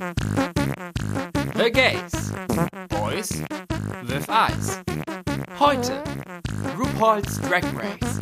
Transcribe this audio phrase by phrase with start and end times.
[0.00, 2.32] The Gays.
[2.88, 3.42] Boys
[4.04, 4.80] with Eyes.
[5.58, 6.02] Heute
[6.78, 8.18] RuPaul's Drag Race.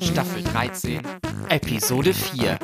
[0.00, 1.02] Staffel 13,
[1.48, 2.56] Episode 4.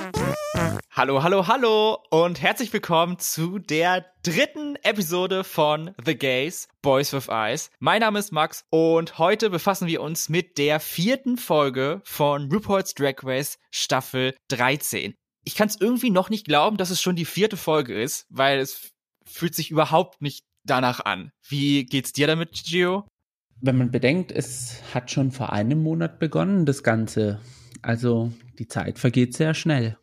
[0.93, 7.31] Hallo, hallo, hallo und herzlich willkommen zu der dritten Episode von The Gays, Boys with
[7.31, 7.69] Eyes.
[7.81, 12.95] Mein Name ist Max und heute befassen wir uns mit der vierten Folge von RuPaul's
[12.95, 17.24] Drag Race Staffel 13 ich kann es irgendwie noch nicht glauben, dass es schon die
[17.24, 18.92] vierte Folge ist, weil es
[19.24, 21.33] fühlt sich überhaupt nicht danach an.
[21.48, 23.06] Wie geht's dir damit, Gio?
[23.60, 27.41] Wenn man bedenkt, es hat schon vor einem Monat begonnen, das Ganze.
[27.80, 29.98] Also die Zeit vergeht sehr schnell.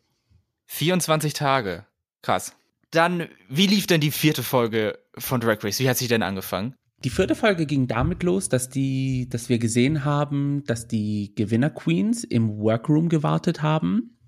[0.66, 1.86] 24 Tage.
[2.22, 2.54] Krass.
[2.90, 5.78] Dann, wie lief denn die vierte Folge von Drag Race?
[5.78, 6.74] Wie hat sich denn angefangen?
[7.02, 11.70] Die vierte Folge ging damit los, dass die, dass wir gesehen haben, dass die Gewinner
[11.70, 14.18] Queens im Workroom gewartet haben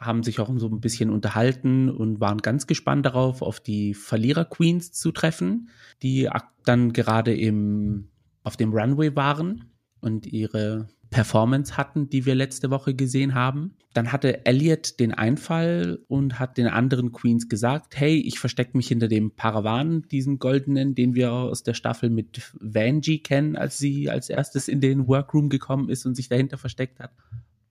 [0.00, 4.92] haben sich auch so ein bisschen unterhalten und waren ganz gespannt darauf, auf die Verlierer-Queens
[4.92, 5.68] zu treffen,
[6.02, 6.28] die
[6.64, 8.08] dann gerade im,
[8.42, 9.66] auf dem Runway waren
[10.00, 13.74] und ihre Performance hatten, die wir letzte Woche gesehen haben.
[13.92, 18.88] Dann hatte Elliot den Einfall und hat den anderen Queens gesagt, hey, ich verstecke mich
[18.88, 24.08] hinter dem Paravan, diesen goldenen, den wir aus der Staffel mit Vanjie kennen, als sie
[24.08, 27.10] als erstes in den Workroom gekommen ist und sich dahinter versteckt hat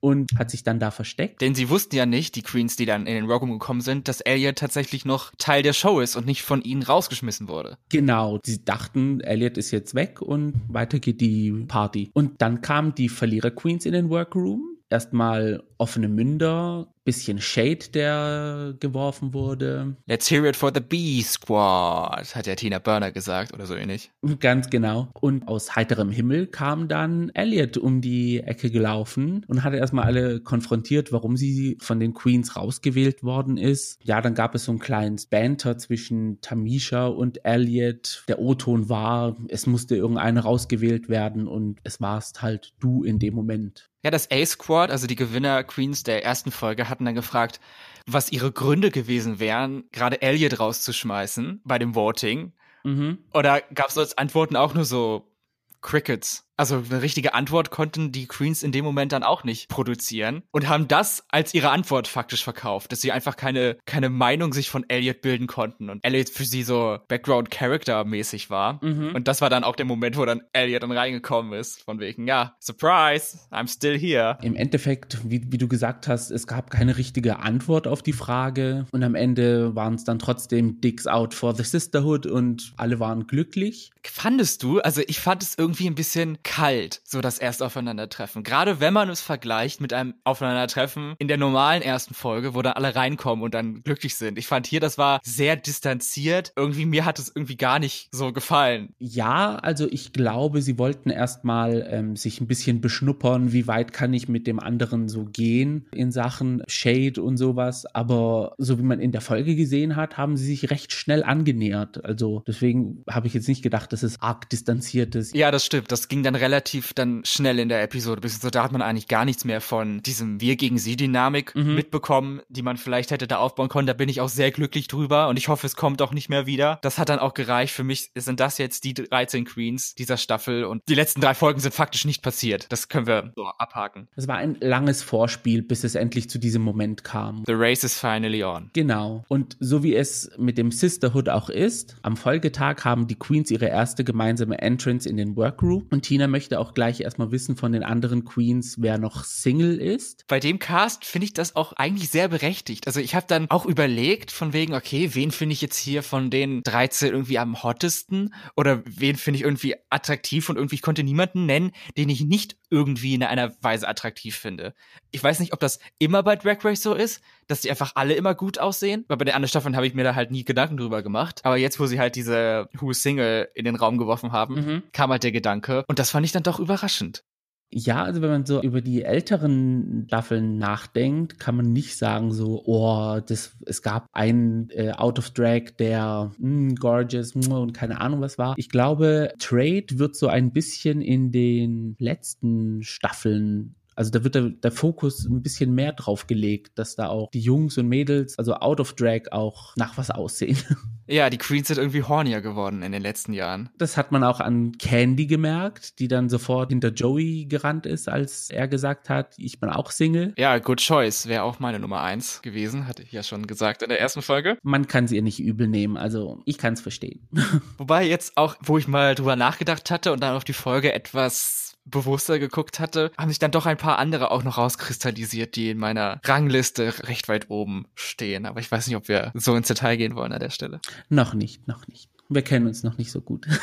[0.00, 1.40] und hat sich dann da versteckt.
[1.40, 4.20] Denn sie wussten ja nicht, die Queens, die dann in den Rockroom gekommen sind, dass
[4.20, 7.78] Elliot tatsächlich noch Teil der Show ist und nicht von ihnen rausgeschmissen wurde.
[7.90, 12.10] Genau, sie dachten, Elliot ist jetzt weg und weiter geht die Party.
[12.14, 14.76] Und dann kamen die Verlierer Queens in den Workroom.
[14.88, 19.96] Erstmal offene Münder, bisschen Shade, der geworfen wurde.
[20.06, 24.10] Let's hear it for the B Squad, hat ja Tina Burner gesagt oder so ähnlich.
[24.38, 25.08] Ganz genau.
[25.14, 30.40] Und aus heiterem Himmel kam dann Elliot um die Ecke gelaufen und hatte erstmal alle
[30.40, 33.98] konfrontiert, warum sie von den Queens rausgewählt worden ist.
[34.04, 38.24] Ja, dann gab es so ein kleines Banter zwischen Tamisha und Elliot.
[38.28, 43.34] Der O-Ton war, es musste irgendeine rausgewählt werden und es warst halt du in dem
[43.34, 43.90] Moment.
[44.02, 47.60] Ja, das A-Squad, also die Gewinner Queens der ersten Folge, hatten dann gefragt,
[48.06, 52.52] was ihre Gründe gewesen wären, gerade Elliot rauszuschmeißen bei dem Voting.
[52.84, 53.18] Mhm.
[53.32, 55.32] Oder gab es als Antworten auch nur so
[55.80, 56.49] Crickets?
[56.60, 60.68] Also eine richtige Antwort konnten die Queens in dem Moment dann auch nicht produzieren und
[60.68, 64.84] haben das als ihre Antwort faktisch verkauft, dass sie einfach keine, keine Meinung sich von
[64.86, 68.78] Elliot bilden konnten und Elliot für sie so Background-Character-mäßig war.
[68.84, 69.14] Mhm.
[69.14, 72.26] Und das war dann auch der Moment, wo dann Elliot dann reingekommen ist, von wegen,
[72.26, 74.36] ja, Surprise, I'm still here.
[74.42, 78.84] Im Endeffekt, wie, wie du gesagt hast, es gab keine richtige Antwort auf die Frage
[78.92, 83.26] und am Ende waren es dann trotzdem Dicks out for the Sisterhood und alle waren
[83.26, 83.92] glücklich.
[84.04, 84.80] Fandest du?
[84.80, 88.42] Also ich fand es irgendwie ein bisschen kalt, so das erste Aufeinandertreffen.
[88.42, 92.72] Gerade wenn man es vergleicht mit einem Aufeinandertreffen in der normalen ersten Folge, wo dann
[92.72, 94.36] alle reinkommen und dann glücklich sind.
[94.36, 96.52] Ich fand hier, das war sehr distanziert.
[96.56, 98.94] Irgendwie mir hat es irgendwie gar nicht so gefallen.
[98.98, 104.12] Ja, also ich glaube, sie wollten erstmal ähm, sich ein bisschen beschnuppern, wie weit kann
[104.12, 107.86] ich mit dem anderen so gehen in Sachen Shade und sowas.
[107.86, 112.04] Aber so wie man in der Folge gesehen hat, haben sie sich recht schnell angenähert.
[112.04, 115.32] Also deswegen habe ich jetzt nicht gedacht, dass es arg distanziert ist.
[115.32, 115.92] Ja, das stimmt.
[115.92, 118.20] Das ging dann relativ dann schnell in der Episode.
[118.20, 121.54] Bis so, da hat man eigentlich gar nichts mehr von diesem Wir gegen sie Dynamik
[121.54, 121.74] mhm.
[121.74, 123.86] mitbekommen, die man vielleicht hätte da aufbauen können.
[123.86, 126.46] Da bin ich auch sehr glücklich drüber und ich hoffe, es kommt auch nicht mehr
[126.46, 126.78] wieder.
[126.82, 127.74] Das hat dann auch gereicht.
[127.74, 131.60] Für mich sind das jetzt die 13 Queens dieser Staffel und die letzten drei Folgen
[131.60, 132.66] sind faktisch nicht passiert.
[132.70, 134.08] Das können wir so abhaken.
[134.16, 137.44] Es war ein langes Vorspiel, bis es endlich zu diesem Moment kam.
[137.46, 138.70] The race is finally on.
[138.72, 139.24] Genau.
[139.28, 143.66] Und so wie es mit dem Sisterhood auch ist, am Folgetag haben die Queens ihre
[143.66, 147.82] erste gemeinsame Entrance in den Workroom und Tina möchte auch gleich erstmal wissen von den
[147.82, 150.24] anderen Queens, wer noch Single ist.
[150.26, 152.86] Bei dem Cast finde ich das auch eigentlich sehr berechtigt.
[152.86, 156.30] Also ich habe dann auch überlegt von wegen, okay, wen finde ich jetzt hier von
[156.30, 161.02] den 13 irgendwie am hottesten oder wen finde ich irgendwie attraktiv und irgendwie ich konnte
[161.02, 164.74] niemanden nennen, den ich nicht irgendwie in einer Weise attraktiv finde.
[165.10, 168.14] Ich weiß nicht, ob das immer bei Drag Race so ist, dass die einfach alle
[168.14, 170.76] immer gut aussehen, weil bei den anderen Staffeln habe ich mir da halt nie Gedanken
[170.76, 171.40] drüber gemacht.
[171.44, 174.82] Aber jetzt, wo sie halt diese Who Single in den Raum geworfen haben, mhm.
[174.92, 177.24] kam halt der Gedanke und das fand ich dann doch überraschend.
[177.72, 182.62] Ja, also wenn man so über die älteren Staffeln nachdenkt, kann man nicht sagen so,
[182.64, 187.52] oh, das, es gab einen äh, Out of Drag, der mh, hm, gorgeous mh, hm,
[187.52, 188.54] und keine Ahnung was war.
[188.56, 194.48] Ich glaube, Trade wird so ein bisschen in den letzten Staffeln Also da wird der,
[194.48, 198.54] der Fokus ein bisschen mehr drauf gelegt, dass da auch die Jungs und Mädels, also
[198.54, 200.56] out of drag, auch nach was aussehen.
[201.10, 203.70] Ja, die Queens sind irgendwie hornier geworden in den letzten Jahren.
[203.76, 208.48] Das hat man auch an Candy gemerkt, die dann sofort hinter Joey gerannt ist, als
[208.48, 210.34] er gesagt hat, ich bin auch Single.
[210.38, 213.88] Ja, Good Choice wäre auch meine Nummer eins gewesen, hatte ich ja schon gesagt in
[213.88, 214.56] der ersten Folge.
[214.62, 217.26] Man kann sie ihr nicht übel nehmen, also ich kann es verstehen.
[217.76, 221.69] Wobei jetzt auch, wo ich mal drüber nachgedacht hatte und dann auf die Folge etwas
[221.84, 225.78] bewusster geguckt hatte, haben sich dann doch ein paar andere auch noch rauskristallisiert, die in
[225.78, 228.46] meiner Rangliste recht weit oben stehen.
[228.46, 230.80] Aber ich weiß nicht, ob wir so ins Detail gehen wollen an der Stelle.
[231.08, 232.10] Noch nicht, noch nicht.
[232.28, 233.46] Wir kennen uns noch nicht so gut.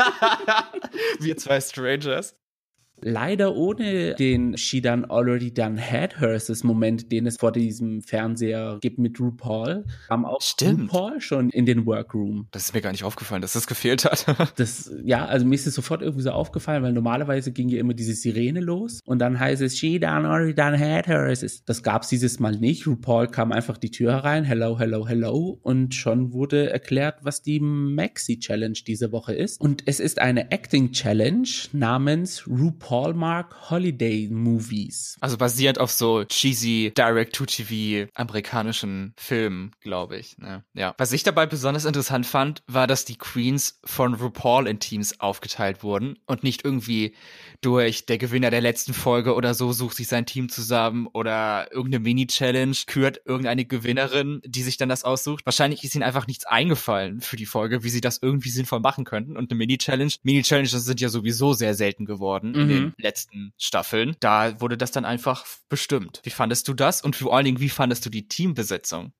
[1.20, 2.36] wir zwei Strangers.
[3.02, 8.78] Leider ohne den She Done Already Done Had Hers Moment, den es vor diesem Fernseher
[8.80, 10.92] gibt mit RuPaul, kam auch Stimmt.
[10.92, 12.48] RuPaul schon in den Workroom.
[12.50, 14.26] Das ist mir gar nicht aufgefallen, dass das gefehlt hat.
[14.56, 17.94] das, ja, also mir ist es sofort irgendwie so aufgefallen, weil normalerweise ging ja immer
[17.94, 21.62] diese Sirene los und dann heißt es She Done Already Done Had Hers.
[21.64, 22.86] Das gab es dieses Mal nicht.
[22.86, 27.60] RuPaul kam einfach die Tür herein, hello, hello, hello und schon wurde erklärt, was die
[27.60, 29.60] Maxi Challenge diese Woche ist.
[29.60, 35.16] Und es ist eine Acting Challenge namens RuPaul Hallmark Holiday Movies.
[35.20, 40.36] Also basierend auf so cheesy Direct-to-TV amerikanischen Filmen, glaube ich.
[40.38, 40.64] Ne?
[40.74, 40.94] Ja.
[40.98, 45.82] Was ich dabei besonders interessant fand, war, dass die Queens von RuPaul in Teams aufgeteilt
[45.82, 47.14] wurden und nicht irgendwie
[47.60, 52.02] durch der Gewinner der letzten Folge oder so sucht sich sein Team zusammen oder irgendeine
[52.02, 55.46] Mini-Challenge kürt irgendeine Gewinnerin, die sich dann das aussucht.
[55.46, 59.04] Wahrscheinlich ist ihnen einfach nichts eingefallen für die Folge, wie sie das irgendwie sinnvoll machen
[59.04, 59.36] könnten.
[59.36, 62.60] Und eine Mini-Challenge, Mini-Challenges sind ja sowieso sehr selten geworden mhm.
[62.60, 64.16] in den letzten Staffeln.
[64.20, 66.20] Da wurde das dann einfach bestimmt.
[66.24, 67.02] Wie fandest du das?
[67.02, 69.12] Und vor allen Dingen, wie fandest du die Teambesetzung?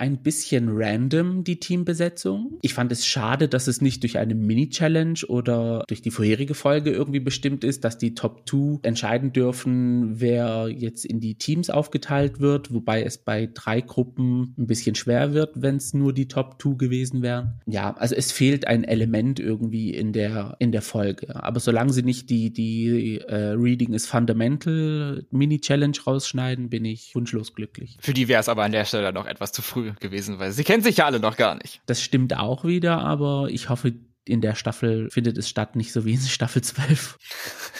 [0.00, 2.58] Ein bisschen random, die Teambesetzung.
[2.62, 6.90] Ich fand es schade, dass es nicht durch eine Mini-Challenge oder durch die vorherige Folge
[6.90, 12.40] irgendwie bestimmt ist, dass die Top 2 entscheiden dürfen, wer jetzt in die Teams aufgeteilt
[12.40, 16.62] wird, wobei es bei drei Gruppen ein bisschen schwer wird, wenn es nur die Top
[16.62, 17.60] 2 gewesen wären.
[17.66, 21.34] Ja, also es fehlt ein Element irgendwie in der, in der Folge.
[21.42, 27.54] Aber solange sie nicht die, die uh, Reading is Fundamental Mini-Challenge rausschneiden, bin ich wunschlos
[27.54, 27.96] glücklich.
[28.00, 30.64] Für die wäre es aber an der Stelle noch etwas zu früh gewesen, weil sie
[30.64, 31.80] kennen sich ja alle noch gar nicht.
[31.86, 33.94] Das stimmt auch wieder, aber ich hoffe,
[34.24, 37.18] in der Staffel findet es statt, nicht so wie in Staffel 12.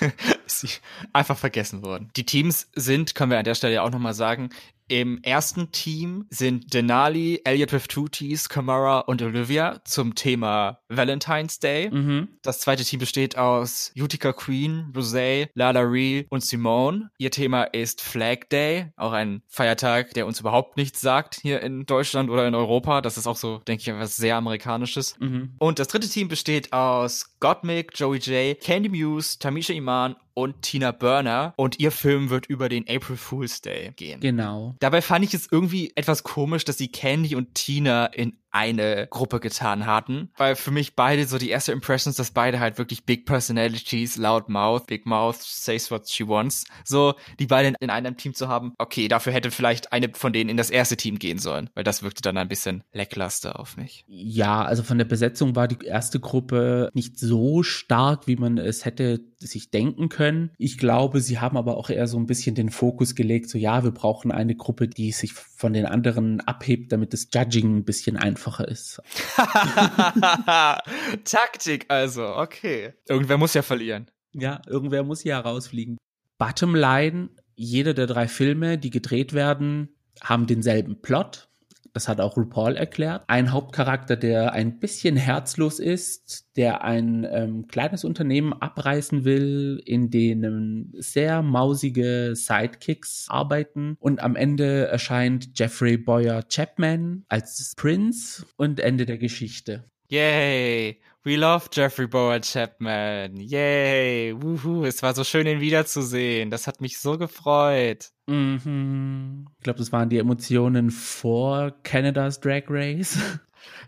[0.47, 0.69] ist sie
[1.13, 2.11] einfach vergessen worden.
[2.17, 4.51] Die Teams sind, können wir an der Stelle ja auch nochmal sagen,
[4.89, 11.59] im ersten Team sind Denali, Elliot with Two T's, Kamara und Olivia zum Thema Valentine's
[11.59, 11.91] Day.
[11.91, 12.29] Mhm.
[12.43, 17.11] Das zweite Team besteht aus Utica Queen, Rosé, Lala Ree und Simone.
[17.19, 21.87] Ihr Thema ist Flag Day, auch ein Feiertag, der uns überhaupt nichts sagt hier in
[21.87, 23.01] Deutschland oder in Europa.
[23.01, 25.17] Das ist auch so, denke ich, etwas sehr Amerikanisches.
[25.19, 25.55] Mhm.
[25.59, 30.93] Und das dritte Team besteht aus Gottmik, Joey J, Candy Muse, Tamisha Iman und Tina
[30.93, 34.21] Burner und ihr Film wird über den April Fool's Day gehen.
[34.21, 34.77] Genau.
[34.79, 39.41] Dabei fand ich es irgendwie etwas komisch, dass sie Candy und Tina in eine Gruppe
[39.41, 43.27] getan hatten, weil für mich beide so die erste Impressions, dass beide halt wirklich Big
[43.27, 48.35] Personalities, Loud Mouth, Big Mouth, says what she wants, so die beiden in einem Team
[48.35, 48.73] zu haben.
[48.79, 52.03] Okay, dafür hätte vielleicht eine von denen in das erste Team gehen sollen, weil das
[52.03, 54.05] wirkte dann ein bisschen lackluster auf mich.
[54.07, 58.85] Ja, also von der Besetzung war die erste Gruppe nicht so stark, wie man es
[58.85, 60.51] hätte sich denken können.
[60.59, 63.85] Ich glaube, sie haben aber auch eher so ein bisschen den Fokus gelegt, so ja,
[63.85, 68.17] wir brauchen eine Gruppe, die sich von den anderen abhebt, damit das Judging ein bisschen
[68.17, 69.03] einfacher ist.
[71.25, 72.95] Taktik also, okay.
[73.09, 74.09] Irgendwer muss ja verlieren.
[74.33, 75.99] Ja, irgendwer muss ja rausfliegen.
[76.39, 79.89] Bottomline, jeder der drei Filme, die gedreht werden,
[80.23, 81.49] haben denselben Plot.
[81.93, 83.25] Das hat auch RuPaul erklärt.
[83.27, 90.11] Ein Hauptcharakter, der ein bisschen herzlos ist, der ein ähm, kleines Unternehmen abreißen will, in
[90.11, 93.97] dem sehr mausige Sidekicks arbeiten.
[94.01, 99.85] Und am Ende erscheint Jeffrey Boyer Chapman als Prince und Ende der Geschichte.
[100.11, 101.01] Yay!
[101.25, 103.37] We love Jeffrey Boyer Chapman.
[103.37, 104.35] Yay!
[104.41, 104.85] Wuhu!
[104.85, 106.51] Es war so schön, ihn wiederzusehen.
[106.51, 108.11] Das hat mich so gefreut.
[108.27, 109.47] Mhm.
[109.59, 113.19] Ich glaube, das waren die Emotionen vor Canadas Drag Race.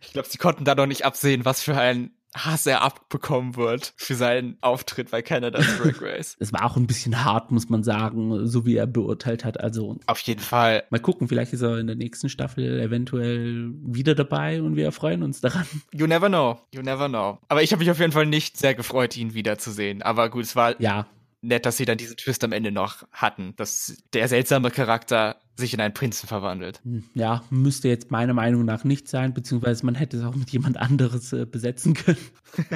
[0.02, 3.92] Ich glaube, sie konnten da noch nicht absehen, was für ein Hass er abbekommen wird
[3.96, 6.36] für seinen Auftritt bei Canadas Drag Race.
[6.38, 9.60] Es war auch ein bisschen hart, muss man sagen, so wie er beurteilt hat.
[9.60, 10.84] Also auf jeden Fall.
[10.90, 15.22] Mal gucken, vielleicht ist er in der nächsten Staffel eventuell wieder dabei und wir erfreuen
[15.22, 15.66] uns daran.
[15.92, 17.38] You never know, you never know.
[17.48, 20.02] Aber ich habe mich auf jeden Fall nicht sehr gefreut, ihn wiederzusehen.
[20.02, 21.06] Aber gut, es war ja
[21.42, 25.74] nett, dass sie dann diesen Twist am Ende noch hatten, dass der seltsame Charakter sich
[25.74, 26.80] in einen Prinzen verwandelt.
[26.84, 30.50] Hm, ja, müsste jetzt meiner Meinung nach nicht sein, beziehungsweise man hätte es auch mit
[30.50, 32.18] jemand anderes äh, besetzen können.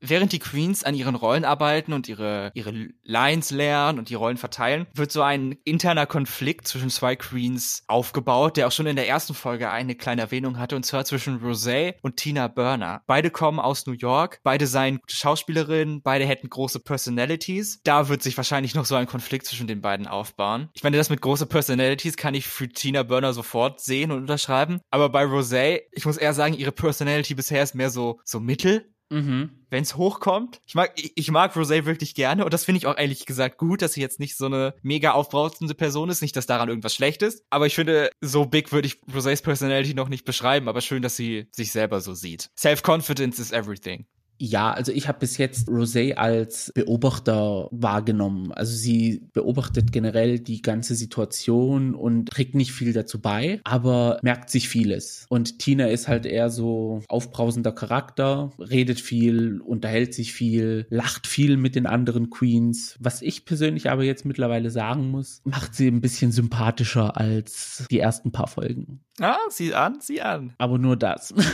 [0.00, 4.36] während die Queens an ihren Rollen arbeiten und ihre, ihre Lines lernen und die Rollen
[4.36, 9.08] verteilen, wird so ein interner Konflikt zwischen zwei Queens aufgebaut, der auch schon in der
[9.08, 13.02] ersten Folge eine kleine Erwähnung hatte, und zwar zwischen Rosé und Tina Burner.
[13.06, 17.80] Beide kommen aus New York, beide seien Schauspielerinnen, beide hätten große Personalities.
[17.84, 20.68] Da wird sich wahrscheinlich noch so ein Konflikt zwischen den beiden aufbauen.
[20.74, 24.80] Ich meine, das mit große Personalities kann ich für Tina Burner sofort sehen und unterschreiben,
[24.90, 28.90] aber bei Rosé, ich muss eher sagen, ihre Personality bisher ist mehr so, so mittel.
[29.10, 29.50] Mhm.
[29.70, 30.60] Wenn es hochkommt.
[30.66, 33.82] Ich mag, ich, mag Rosé wirklich gerne und das finde ich auch ehrlich gesagt gut,
[33.82, 36.22] dass sie jetzt nicht so eine mega aufbrausende Person ist.
[36.22, 37.44] Nicht, dass daran irgendwas schlecht ist.
[37.50, 41.16] Aber ich finde, so big würde ich Rosés Personality noch nicht beschreiben, aber schön, dass
[41.16, 42.50] sie sich selber so sieht.
[42.56, 44.06] Self-confidence is everything.
[44.42, 48.52] Ja, also ich habe bis jetzt Rosé als Beobachter wahrgenommen.
[48.52, 54.48] Also sie beobachtet generell die ganze Situation und trägt nicht viel dazu bei, aber merkt
[54.48, 55.26] sich vieles.
[55.28, 61.58] Und Tina ist halt eher so aufbrausender Charakter, redet viel, unterhält sich viel, lacht viel
[61.58, 62.96] mit den anderen Queens.
[62.98, 67.98] Was ich persönlich aber jetzt mittlerweile sagen muss, macht sie ein bisschen sympathischer als die
[67.98, 69.00] ersten paar Folgen.
[69.20, 70.54] Ah, sieh an, sieh an.
[70.56, 71.34] Aber nur das.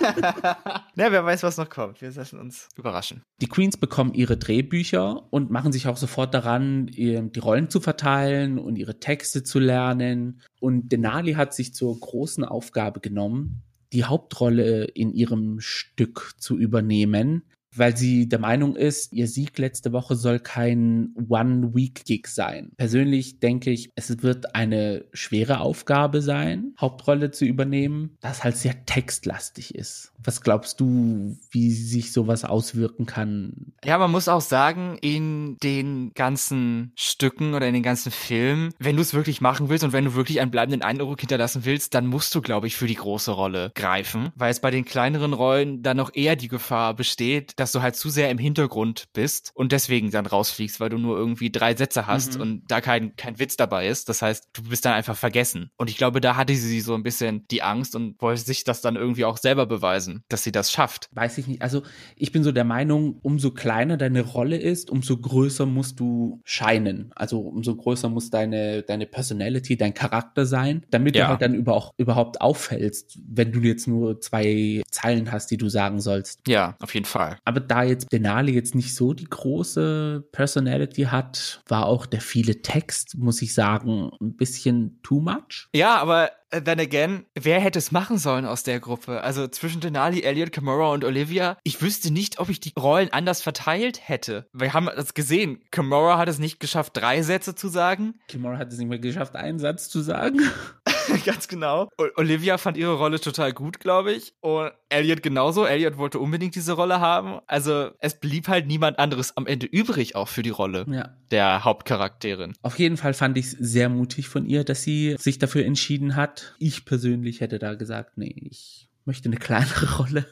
[0.94, 2.00] Na, wer weiß, was noch kommt.
[2.00, 3.22] Wir lassen uns überraschen.
[3.40, 8.58] Die Queens bekommen ihre Drehbücher und machen sich auch sofort daran, die Rollen zu verteilen
[8.58, 10.40] und ihre Texte zu lernen.
[10.60, 17.44] Und Denali hat sich zur großen Aufgabe genommen, die Hauptrolle in ihrem Stück zu übernehmen
[17.74, 22.72] weil sie der Meinung ist, ihr Sieg letzte Woche soll kein One-Week-Gig sein.
[22.76, 28.84] Persönlich denke ich, es wird eine schwere Aufgabe sein, Hauptrolle zu übernehmen, das halt sehr
[28.86, 30.12] textlastig ist.
[30.22, 33.72] Was glaubst du, wie sich sowas auswirken kann?
[33.84, 38.96] Ja, man muss auch sagen, in den ganzen Stücken oder in den ganzen Filmen, wenn
[38.96, 42.06] du es wirklich machen willst und wenn du wirklich einen bleibenden Eindruck hinterlassen willst, dann
[42.06, 45.82] musst du, glaube ich, für die große Rolle greifen, weil es bei den kleineren Rollen
[45.82, 49.72] dann noch eher die Gefahr besteht, dass du halt zu sehr im Hintergrund bist und
[49.72, 52.40] deswegen dann rausfliegst, weil du nur irgendwie drei Sätze hast mhm.
[52.40, 54.08] und da kein, kein Witz dabei ist.
[54.08, 55.70] Das heißt, du bist dann einfach vergessen.
[55.76, 58.80] Und ich glaube, da hatte sie so ein bisschen die Angst und wollte sich das
[58.80, 61.08] dann irgendwie auch selber beweisen, dass sie das schafft.
[61.12, 61.62] Weiß ich nicht.
[61.62, 61.82] Also
[62.16, 67.12] ich bin so der Meinung, umso kleiner deine Rolle ist, umso größer musst du scheinen.
[67.14, 71.24] Also umso größer muss deine, deine Personality, dein Charakter sein, damit ja.
[71.24, 75.56] du halt dann über auch, überhaupt auffällst, wenn du jetzt nur zwei Zeilen hast, die
[75.56, 76.40] du sagen sollst.
[76.46, 77.38] Ja, auf jeden Fall.
[77.50, 82.62] Aber da jetzt Denali jetzt nicht so die große Personality hat, war auch der viele
[82.62, 85.68] Text, muss ich sagen, ein bisschen too much.
[85.74, 89.22] Ja, aber äh, then again, wer hätte es machen sollen aus der Gruppe?
[89.22, 91.56] Also zwischen Denali, Elliot, Kamora und Olivia.
[91.64, 94.46] Ich wüsste nicht, ob ich die Rollen anders verteilt hätte.
[94.52, 95.60] Wir haben das gesehen.
[95.72, 98.14] Kamora hat es nicht geschafft, drei Sätze zu sagen.
[98.28, 100.40] Kamora hat es nicht mehr geschafft, einen Satz zu sagen.
[101.24, 101.88] Ganz genau.
[101.96, 104.34] Und Olivia fand ihre Rolle total gut, glaube ich.
[104.40, 105.64] Und Elliot genauso.
[105.64, 107.40] Elliot wollte unbedingt diese Rolle haben.
[107.46, 111.16] Also es blieb halt niemand anderes am Ende übrig auch für die Rolle ja.
[111.30, 112.54] der Hauptcharakterin.
[112.62, 116.16] Auf jeden Fall fand ich es sehr mutig von ihr, dass sie sich dafür entschieden
[116.16, 116.54] hat.
[116.58, 120.26] Ich persönlich hätte da gesagt, nee, ich möchte eine kleinere Rolle.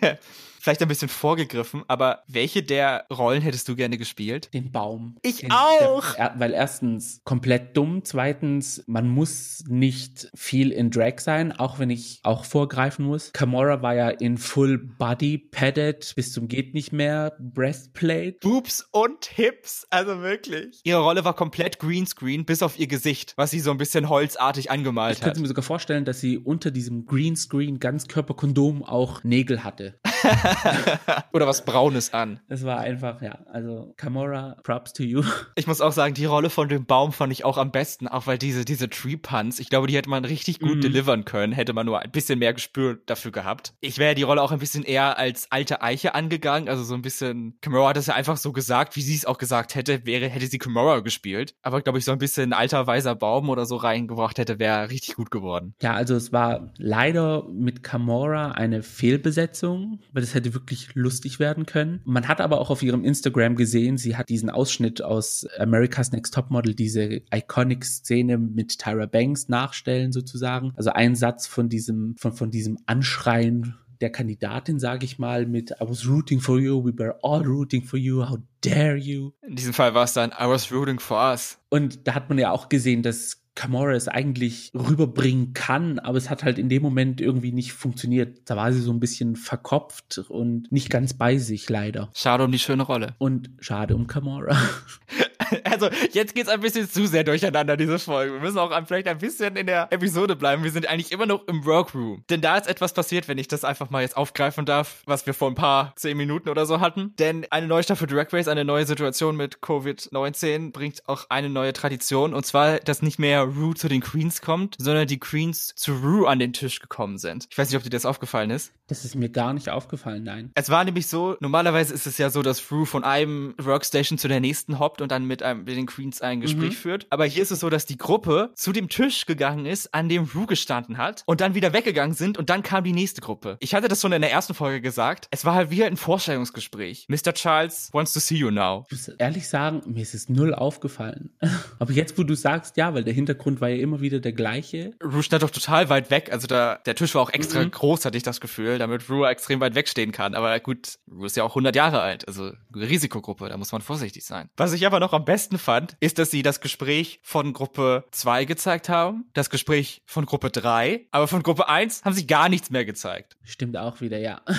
[0.64, 4.48] vielleicht ein bisschen vorgegriffen, aber welche der Rollen hättest du gerne gespielt?
[4.54, 5.18] Den Baum.
[5.20, 6.14] Ich Den, auch!
[6.14, 11.90] Der, weil erstens komplett dumm, zweitens, man muss nicht viel in Drag sein, auch wenn
[11.90, 13.30] ich auch vorgreifen muss.
[13.34, 18.38] Kamora war ja in Full Body Padded bis zum geht nicht mehr, Breastplate.
[18.40, 20.80] Boobs und Hips, also wirklich.
[20.84, 24.70] Ihre Rolle war komplett Greenscreen, bis auf ihr Gesicht, was sie so ein bisschen holzartig
[24.70, 25.18] angemalt ich hat.
[25.18, 30.00] Ich könnte mir sogar vorstellen, dass sie unter diesem Greenscreen Ganzkörperkondom auch Nägel hatte.
[31.32, 32.40] Oder was Braunes an.
[32.48, 35.22] Es war einfach, ja, also Kamora, props to you.
[35.56, 38.26] Ich muss auch sagen, die Rolle von dem Baum fand ich auch am besten, auch
[38.26, 40.80] weil diese, diese Tree Puns, ich glaube, die hätte man richtig gut mhm.
[40.80, 43.74] delivern können, hätte man nur ein bisschen mehr Gespür dafür gehabt.
[43.80, 47.02] Ich wäre die Rolle auch ein bisschen eher als alte Eiche angegangen, also so ein
[47.02, 50.28] bisschen, Kamora hat es ja einfach so gesagt, wie sie es auch gesagt hätte, wäre,
[50.28, 51.54] hätte sie Kamora gespielt.
[51.62, 55.14] Aber glaube ich, so ein bisschen alter weißer Baum oder so reingebracht hätte, wäre richtig
[55.14, 55.74] gut geworden.
[55.80, 61.66] Ja, also es war leider mit Kamora eine Fehlbesetzung, weil das hätte wirklich lustig werden
[61.66, 62.00] können.
[62.04, 66.32] Man hat aber auch auf ihrem Instagram gesehen, sie hat diesen Ausschnitt aus America's Next
[66.32, 70.72] Topmodel, diese Iconic-Szene mit Tyra Banks nachstellen sozusagen.
[70.76, 75.70] Also ein Satz von diesem, von, von diesem Anschreien der Kandidatin, sage ich mal, mit
[75.72, 79.32] I was rooting for you, we were all rooting for you, how dare you.
[79.42, 81.58] In diesem Fall war es dann I was rooting for us.
[81.70, 86.28] Und da hat man ja auch gesehen, dass Kamora es eigentlich rüberbringen kann, aber es
[86.28, 88.42] hat halt in dem Moment irgendwie nicht funktioniert.
[88.46, 92.10] Da war sie so ein bisschen verkopft und nicht ganz bei sich, leider.
[92.14, 93.14] Schade um die schöne Rolle.
[93.18, 94.56] Und schade um Kamora.
[95.64, 98.34] also jetzt geht's ein bisschen zu sehr durcheinander, diese Folge.
[98.34, 100.64] Wir müssen auch vielleicht ein bisschen in der Episode bleiben.
[100.64, 102.24] Wir sind eigentlich immer noch im Workroom.
[102.30, 105.34] Denn da ist etwas passiert, wenn ich das einfach mal jetzt aufgreifen darf, was wir
[105.34, 107.14] vor ein paar zehn Minuten oder so hatten.
[107.18, 111.72] Denn eine neue Staffel Drag Race, eine neue Situation mit Covid-19 bringt auch eine neue
[111.72, 112.34] Tradition.
[112.34, 116.28] Und zwar, dass nicht mehr Rue zu den Queens kommt, sondern die Queens zu Rue
[116.28, 117.46] an den Tisch gekommen sind.
[117.50, 118.72] Ich weiß nicht, ob dir das aufgefallen ist.
[118.86, 120.50] Das ist mir gar nicht aufgefallen, nein.
[120.54, 124.28] Es war nämlich so, normalerweise ist es ja so, dass Rue von einem Workstation zu
[124.28, 126.76] der nächsten hoppt und dann mit, einem, mit den Queens ein Gespräch mhm.
[126.76, 127.06] führt.
[127.10, 130.24] Aber hier ist es so, dass die Gruppe zu dem Tisch gegangen ist, an dem
[130.34, 133.56] Rue gestanden hat und dann wieder weggegangen sind und dann kam die nächste Gruppe.
[133.60, 135.28] Ich hatte das schon in der ersten Folge gesagt.
[135.30, 137.06] Es war halt wie ein Vorstellungsgespräch.
[137.08, 137.34] Mr.
[137.34, 138.84] Charles wants to see you now.
[138.88, 141.30] Ich muss ehrlich sagen, mir ist es null aufgefallen.
[141.78, 144.92] Aber jetzt, wo du sagst, ja, weil der Hintergrund war ja immer wieder der gleiche.
[145.02, 146.30] Rue stand doch total weit weg.
[146.32, 147.70] Also da, der Tisch war auch extra mhm.
[147.70, 150.34] groß, hatte ich das Gefühl, damit Rue extrem weit wegstehen kann.
[150.34, 152.26] Aber gut, Rue ist ja auch 100 Jahre alt.
[152.26, 154.48] Also Risikogruppe, da muss man vorsichtig sein.
[154.56, 158.44] Was ich aber noch am besten fand, ist, dass sie das Gespräch von Gruppe 2
[158.44, 162.70] gezeigt haben, das Gespräch von Gruppe 3, aber von Gruppe 1 haben sie gar nichts
[162.70, 163.36] mehr gezeigt.
[163.42, 164.40] Stimmt auch wieder, ja.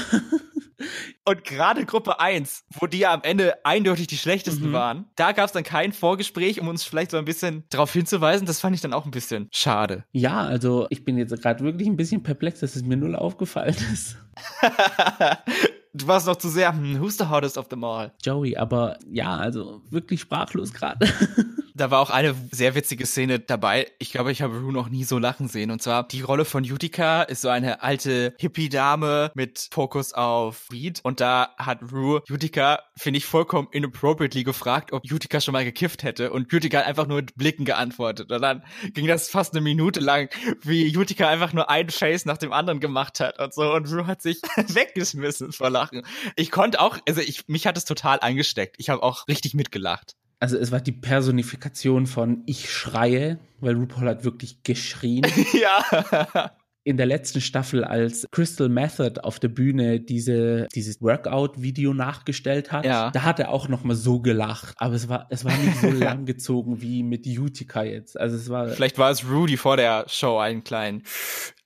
[1.25, 4.73] Und gerade Gruppe 1, wo die ja am Ende eindeutig die schlechtesten mhm.
[4.73, 8.45] waren, da gab es dann kein Vorgespräch, um uns vielleicht so ein bisschen darauf hinzuweisen.
[8.45, 10.03] Das fand ich dann auch ein bisschen schade.
[10.11, 13.75] Ja, also ich bin jetzt gerade wirklich ein bisschen perplex, dass es mir null aufgefallen
[13.93, 14.17] ist.
[15.95, 18.11] du warst noch zu sehr, hm, who's the hottest of them all?
[18.23, 21.07] Joey, aber ja, also wirklich sprachlos gerade.
[21.77, 23.91] Da war auch eine sehr witzige Szene dabei.
[23.99, 25.71] Ich glaube, ich habe Rue noch nie so lachen sehen.
[25.71, 31.01] Und zwar die Rolle von Utica ist so eine alte Hippie-Dame mit Fokus auf Weed.
[31.03, 36.03] Und da hat Rue Utica, finde ich, vollkommen inappropriately gefragt, ob Utica schon mal gekifft
[36.03, 36.31] hätte.
[36.31, 38.31] Und Utica hat einfach nur mit Blicken geantwortet.
[38.31, 38.63] Und dann
[38.93, 40.29] ging das fast eine Minute lang,
[40.61, 43.73] wie Utica einfach nur ein Face nach dem anderen gemacht hat und so.
[43.73, 46.03] Und Rue hat sich weggeschmissen vor Lachen.
[46.37, 48.77] Ich konnte auch, also ich, mich hat es total eingesteckt.
[48.79, 50.15] Ich habe auch richtig mitgelacht
[50.45, 55.25] also es war die Personifikation von ich schreie, weil RuPaul hat wirklich geschrien.
[55.59, 56.51] ja.
[56.83, 62.85] In der letzten Staffel, als Crystal Method auf der Bühne diese, dieses Workout-Video nachgestellt hat,
[62.85, 63.09] ja.
[63.09, 64.75] da hat er auch noch mal so gelacht.
[64.77, 68.19] Aber es war, es war nicht so lang gezogen wie mit Utica jetzt.
[68.19, 68.67] Also es war.
[68.67, 71.01] Vielleicht war es Rudy vor der Show einen kleinen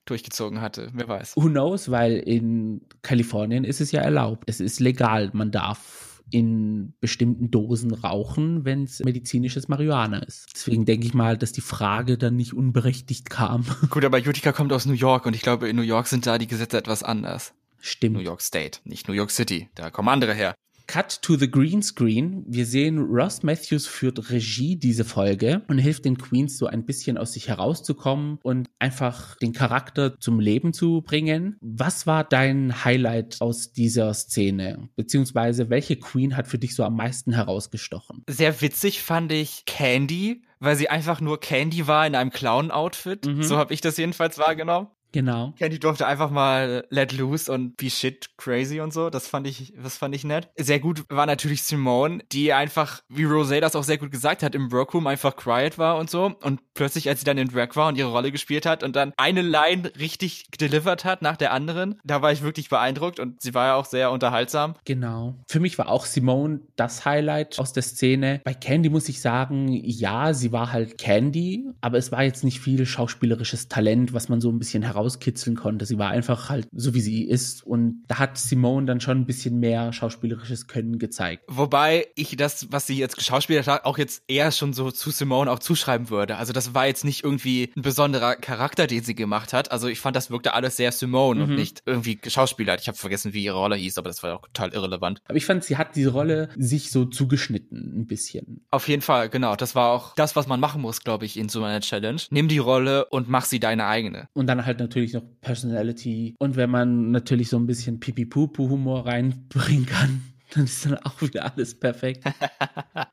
[0.06, 0.90] durchgezogen hatte.
[0.94, 1.36] Wer weiß.
[1.36, 4.46] Who knows, weil in Kalifornien ist es ja erlaubt.
[4.48, 5.32] Es ist legal.
[5.34, 10.48] Man darf in bestimmten Dosen rauchen, wenn es medizinisches Marihuana ist.
[10.54, 13.66] Deswegen denke ich mal, dass die Frage dann nicht unberechtigt kam.
[13.90, 16.38] Gut, aber Utica kommt aus New York und ich glaube, in New York sind da
[16.38, 17.54] die Gesetze etwas anders.
[17.80, 18.18] Stimmt.
[18.18, 19.70] New York State, nicht New York City.
[19.76, 20.56] Da kommen andere her.
[20.90, 22.44] Cut to the Green Screen.
[22.48, 27.20] Wir sehen, Ross Matthews führt Regie diese Folge und hilft den Queens so ein bisschen
[27.20, 31.58] aus sich herauszukommen und einfach den Charakter zum Leben zu bringen.
[31.62, 34.90] Was war dein Highlight aus dieser Szene?
[34.96, 38.24] Beziehungsweise welche Queen hat für dich so am meisten herausgestochen?
[38.28, 43.28] Sehr witzig fand ich Candy, weil sie einfach nur Candy war in einem Clown-Outfit.
[43.28, 43.44] Mhm.
[43.44, 44.88] So habe ich das jedenfalls wahrgenommen.
[45.12, 45.54] Genau.
[45.58, 49.10] Candy durfte einfach mal let loose und be shit crazy und so.
[49.10, 50.50] Das fand ich, das fand ich nett.
[50.58, 54.56] Sehr gut war natürlich Simone, die einfach, wie Rosé das auch sehr gut gesagt hat,
[54.56, 56.34] im Workroom einfach quiet war und so.
[56.44, 59.14] Und plötzlich, als sie dann in Drag war und ihre Rolle gespielt hat und dann
[59.18, 63.54] eine Line richtig delivered hat nach der anderen, da war ich wirklich beeindruckt und sie
[63.54, 64.76] war ja auch sehr unterhaltsam.
[64.86, 65.36] Genau.
[65.48, 68.42] Für mich war auch Simone das Highlight aus der Szene.
[68.44, 72.60] Bei Candy muss ich sagen, ja, sie war halt Candy, aber es war jetzt nicht
[72.60, 75.86] viel schauspielerisches Talent, was man so ein bisschen heraus rauskitzeln konnte.
[75.86, 77.66] Sie war einfach halt so, wie sie ist.
[77.66, 81.44] Und da hat Simone dann schon ein bisschen mehr schauspielerisches Können gezeigt.
[81.48, 85.52] Wobei ich das, was sie jetzt geschauspielert hat, auch jetzt eher schon so zu Simone
[85.52, 86.38] auch zuschreiben würde.
[86.38, 89.72] Also das war jetzt nicht irgendwie ein besonderer Charakter, den sie gemacht hat.
[89.72, 91.50] Also ich fand, das wirkte alles sehr Simone mhm.
[91.50, 92.82] und nicht irgendwie geschauspielert.
[92.82, 95.22] Ich habe vergessen, wie ihre Rolle hieß, aber das war auch total irrelevant.
[95.28, 98.66] Aber ich fand, sie hat diese Rolle sich so zugeschnitten, ein bisschen.
[98.72, 99.56] Auf jeden Fall, genau.
[99.56, 102.22] Das war auch das, was man machen muss, glaube ich, in so einer Challenge.
[102.30, 104.28] Nimm die Rolle und mach sie deine eigene.
[104.34, 106.36] Und dann halt natürlich noch Personality.
[106.40, 110.22] Und wenn man natürlich so ein bisschen Pipi-Pupu-Humor reinbringen kann,
[110.54, 112.24] dann ist dann auch wieder alles perfekt.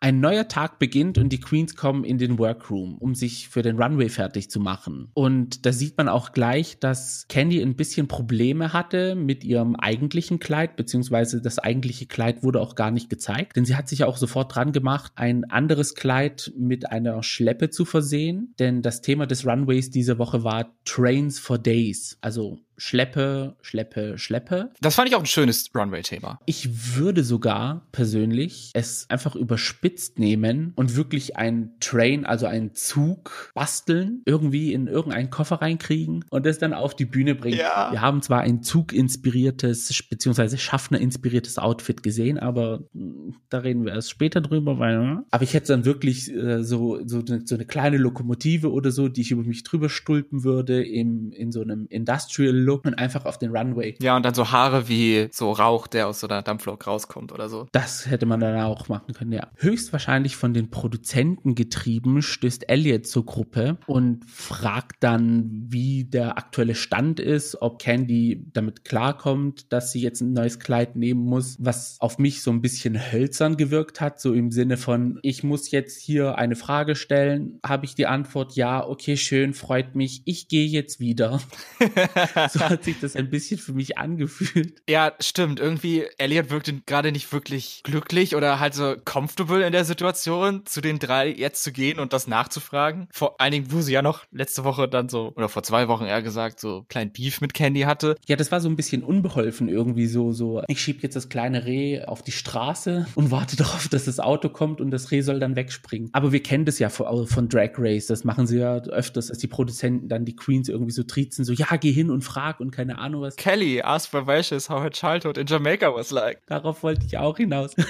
[0.00, 3.80] Ein neuer Tag beginnt und die Queens kommen in den Workroom, um sich für den
[3.80, 5.10] Runway fertig zu machen.
[5.14, 10.38] Und da sieht man auch gleich, dass Candy ein bisschen Probleme hatte mit ihrem eigentlichen
[10.38, 14.16] Kleid, beziehungsweise das eigentliche Kleid wurde auch gar nicht gezeigt, denn sie hat sich auch
[14.16, 19.46] sofort dran gemacht, ein anderes Kleid mit einer Schleppe zu versehen, denn das Thema des
[19.46, 24.70] Runways diese Woche war Trains for Days, also Schleppe, Schleppe, Schleppe.
[24.80, 26.40] Das fand ich auch ein schönes Runway-Thema.
[26.46, 33.52] Ich würde sogar persönlich es einfach überspitzt nehmen und wirklich ein Train, also einen Zug
[33.54, 37.58] basteln, irgendwie in irgendeinen Koffer reinkriegen und das dann auf die Bühne bringen.
[37.58, 37.88] Ja.
[37.90, 44.10] Wir haben zwar ein Zug-inspiriertes, beziehungsweise Schaffner-inspiriertes Outfit gesehen, aber hm, da reden wir erst
[44.10, 45.24] später drüber, weil, ne?
[45.30, 49.22] aber ich hätte dann wirklich äh, so, so, so eine kleine Lokomotive oder so, die
[49.22, 53.38] ich über mich drüber stulpen würde, im, in so einem Industrial Look und einfach auf
[53.38, 53.96] den Runway.
[54.00, 57.48] Ja, und dann so Haare wie so Rauch, der aus so einer Dampflok rauskommt oder
[57.48, 57.66] so.
[57.72, 59.48] Das hätte man dann auch machen können, ja.
[59.56, 66.74] Höchstwahrscheinlich von den Produzenten getrieben, stößt Elliot zur Gruppe und fragt dann, wie der aktuelle
[66.74, 71.96] Stand ist, ob Candy damit klarkommt, dass sie jetzt ein neues Kleid nehmen muss, was
[72.00, 76.00] auf mich so ein bisschen hölzern gewirkt hat, so im Sinne von, ich muss jetzt
[76.00, 80.66] hier eine Frage stellen, habe ich die Antwort, ja, okay, schön, freut mich, ich gehe
[80.66, 81.40] jetzt wieder.
[82.58, 84.82] so hat sich das ein bisschen für mich angefühlt.
[84.88, 85.60] Ja, stimmt.
[85.60, 90.80] Irgendwie, Elliot wirkte gerade nicht wirklich glücklich oder halt so comfortable in der Situation, zu
[90.80, 93.08] den drei jetzt zu gehen und das nachzufragen.
[93.12, 96.04] Vor allen Dingen, wo sie ja noch letzte Woche dann so, oder vor zwei Wochen
[96.04, 98.16] eher gesagt, so kleinen Beef mit Candy hatte.
[98.26, 101.64] Ja, das war so ein bisschen unbeholfen irgendwie so, so, ich schieb jetzt das kleine
[101.64, 105.40] Reh auf die Straße und warte darauf, dass das Auto kommt und das Reh soll
[105.40, 106.10] dann wegspringen.
[106.12, 109.38] Aber wir kennen das ja von, von Drag Race, das machen sie ja öfters, dass
[109.38, 112.70] die Produzenten dann die Queens irgendwie so triezen, so, ja, geh hin und frag und
[112.70, 113.36] keine Ahnung was.
[113.36, 116.44] Kelly asked for wishes how her childhood in Jamaica was like.
[116.46, 117.74] Darauf wollte ich auch hinaus.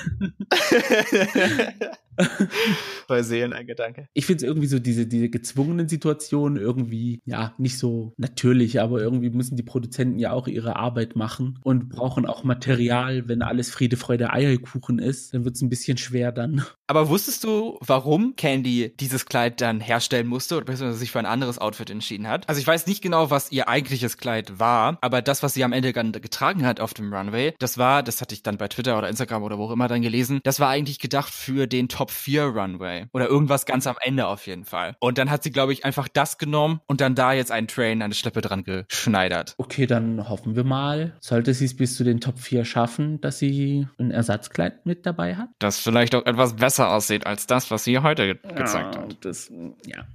[3.09, 4.09] Bei Seelen ein Gedanke.
[4.15, 9.01] Ich finde es irgendwie so diese, diese gezwungenen Situationen irgendwie, ja, nicht so natürlich, aber
[9.01, 13.29] irgendwie müssen die Produzenten ja auch ihre Arbeit machen und brauchen auch Material.
[13.29, 16.65] Wenn alles Friede, Freude, Eierkuchen ist, dann wird es ein bisschen schwer dann.
[16.87, 21.27] Aber wusstest du, warum Candy dieses Kleid dann herstellen musste oder beziehungsweise sich für ein
[21.27, 22.49] anderes Outfit entschieden hat?
[22.49, 25.73] Also ich weiß nicht genau, was ihr eigentliches Kleid war, aber das, was sie am
[25.73, 28.97] Ende dann getragen hat auf dem Runway, das war, das hatte ich dann bei Twitter
[28.97, 32.07] oder Instagram oder wo auch immer dann gelesen, das war eigentlich gedacht für den Top
[32.07, 33.07] Top 4 Runway.
[33.13, 34.95] Oder irgendwas ganz am Ende auf jeden Fall.
[35.01, 38.01] Und dann hat sie, glaube ich, einfach das genommen und dann da jetzt einen Train,
[38.01, 39.55] eine Schleppe dran geschneidert.
[39.59, 43.41] Okay, dann hoffen wir mal, sollte sie es bis zu den Top 4 schaffen, dass
[43.41, 45.49] sie ein Ersatzkleid mit dabei hat.
[45.59, 49.17] Das vielleicht auch etwas besser aussieht als das, was sie heute ge gezeigt ja, hat.
[49.23, 49.51] Das,
[49.85, 50.07] ja.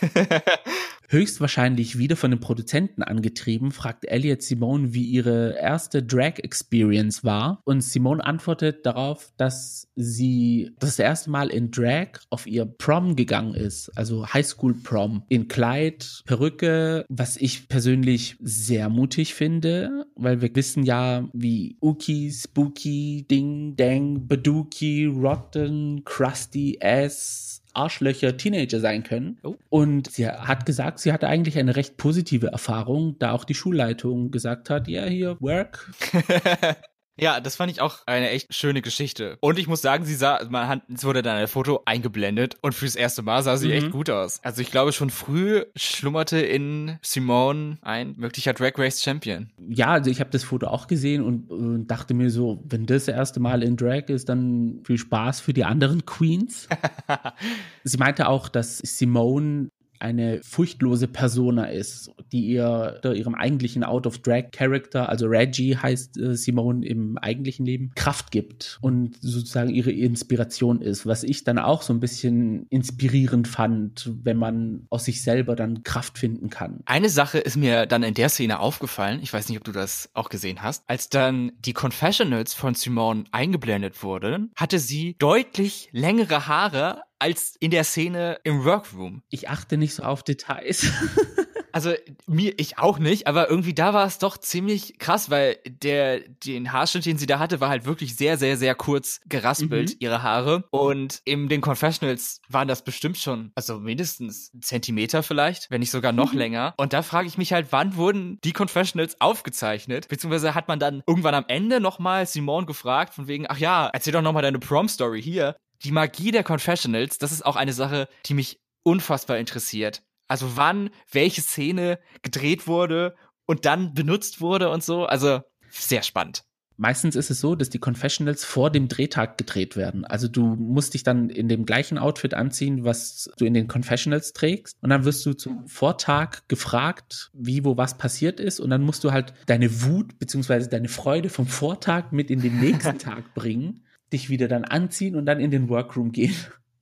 [1.11, 7.61] Höchstwahrscheinlich wieder von den Produzenten angetrieben, fragt Elliot Simone, wie ihre erste Drag-Experience war.
[7.65, 13.55] Und Simone antwortet darauf, dass sie das erste Mal in Drag auf ihr Prom gegangen
[13.55, 20.83] ist, also Highschool-Prom, in Kleid, Perücke, was ich persönlich sehr mutig finde, weil wir wissen
[20.83, 29.37] ja, wie Uki, Spooky, Ding, Dang, Baduki, Rotten, Krusty, Ass, Arschlöcher Teenager sein können.
[29.43, 29.55] Oh.
[29.69, 34.31] Und sie hat gesagt, sie hatte eigentlich eine recht positive Erfahrung, da auch die Schulleitung
[34.31, 35.91] gesagt hat, ja, hier, work.
[37.17, 39.37] Ja, das fand ich auch eine echt schöne Geschichte.
[39.41, 42.73] Und ich muss sagen, sie sah, man hat, es wurde dann ein Foto eingeblendet und
[42.73, 43.73] fürs erste Mal sah sie mhm.
[43.73, 44.39] echt gut aus.
[44.43, 49.51] Also ich glaube, schon früh schlummerte in Simone ein möglicher Drag Race Champion.
[49.69, 53.05] Ja, also ich habe das Foto auch gesehen und, und, dachte mir so, wenn das,
[53.05, 56.67] das erste Mal in Drag ist, dann viel Spaß für die anderen Queens.
[57.83, 59.69] sie meinte auch, dass Simone
[60.01, 67.17] eine furchtlose Persona ist, die ihr ihrem eigentlichen Out-of-Drag-Character, also Reggie heißt äh, Simone im
[67.17, 71.99] eigentlichen Leben, Kraft gibt und sozusagen ihre Inspiration ist, was ich dann auch so ein
[71.99, 76.81] bisschen inspirierend fand, wenn man aus sich selber dann Kraft finden kann.
[76.85, 80.09] Eine Sache ist mir dann in der Szene aufgefallen, ich weiß nicht, ob du das
[80.13, 86.47] auch gesehen hast, als dann die Confessionals von Simone eingeblendet wurden, hatte sie deutlich längere
[86.47, 89.21] Haare als in der Szene im Workroom.
[89.29, 90.87] Ich achte nicht so auf Details.
[91.73, 91.93] Also
[92.27, 96.73] mir, ich auch nicht, aber irgendwie da war es doch ziemlich krass, weil der, den
[96.73, 99.95] Haarschnitt, den sie da hatte, war halt wirklich sehr, sehr, sehr kurz geraspelt, mhm.
[99.99, 100.65] ihre Haare.
[100.71, 106.11] Und in den Confessionals waren das bestimmt schon, also mindestens Zentimeter vielleicht, wenn nicht sogar
[106.11, 106.39] noch mhm.
[106.39, 106.73] länger.
[106.77, 110.09] Und da frage ich mich halt, wann wurden die Confessionals aufgezeichnet?
[110.09, 114.13] Beziehungsweise hat man dann irgendwann am Ende nochmal Simone gefragt, von wegen, ach ja, erzähl
[114.13, 118.33] doch nochmal deine Prom-Story hier die Magie der Confessionals, das ist auch eine Sache, die
[118.33, 120.03] mich unfassbar interessiert.
[120.27, 123.15] Also wann welche Szene gedreht wurde
[123.45, 125.05] und dann benutzt wurde und so.
[125.05, 126.43] Also sehr spannend.
[126.77, 130.03] Meistens ist es so, dass die Confessionals vor dem Drehtag gedreht werden.
[130.03, 134.33] Also du musst dich dann in dem gleichen Outfit anziehen, was du in den Confessionals
[134.33, 134.77] trägst.
[134.81, 138.59] Und dann wirst du zum Vortag gefragt, wie, wo was passiert ist.
[138.59, 142.59] Und dann musst du halt deine Wut beziehungsweise deine Freude vom Vortag mit in den
[142.59, 146.35] nächsten Tag bringen dich wieder dann anziehen und dann in den Workroom gehen.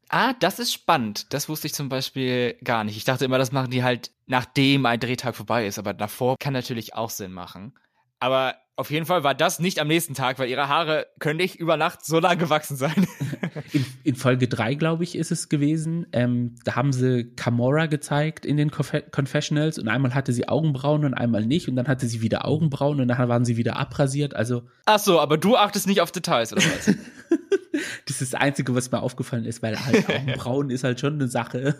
[0.09, 1.33] Ah, das ist spannend.
[1.33, 2.97] Das wusste ich zum Beispiel gar nicht.
[2.97, 6.53] Ich dachte immer, das machen die halt nachdem ein Drehtag vorbei ist, aber davor kann
[6.53, 7.73] natürlich auch Sinn machen.
[8.19, 11.57] Aber auf jeden Fall war das nicht am nächsten Tag, weil ihre Haare können nicht
[11.57, 13.05] über Nacht so lang gewachsen sein.
[13.73, 16.07] in, in, Folge 3, glaube ich, ist es gewesen.
[16.13, 21.03] Ähm, da haben sie Camora gezeigt in den Conf Confessionals und einmal hatte sie Augenbrauen
[21.03, 24.33] und einmal nicht und dann hatte sie wieder Augenbrauen und dann waren sie wieder abrasiert.
[24.33, 24.63] Also.
[24.85, 26.85] Ach so, aber du achtest nicht auf Details, oder was?
[28.05, 31.27] das ist das Einzige, was mir aufgefallen ist, weil halt Augenbrauen ist halt schon eine
[31.27, 31.75] Sache.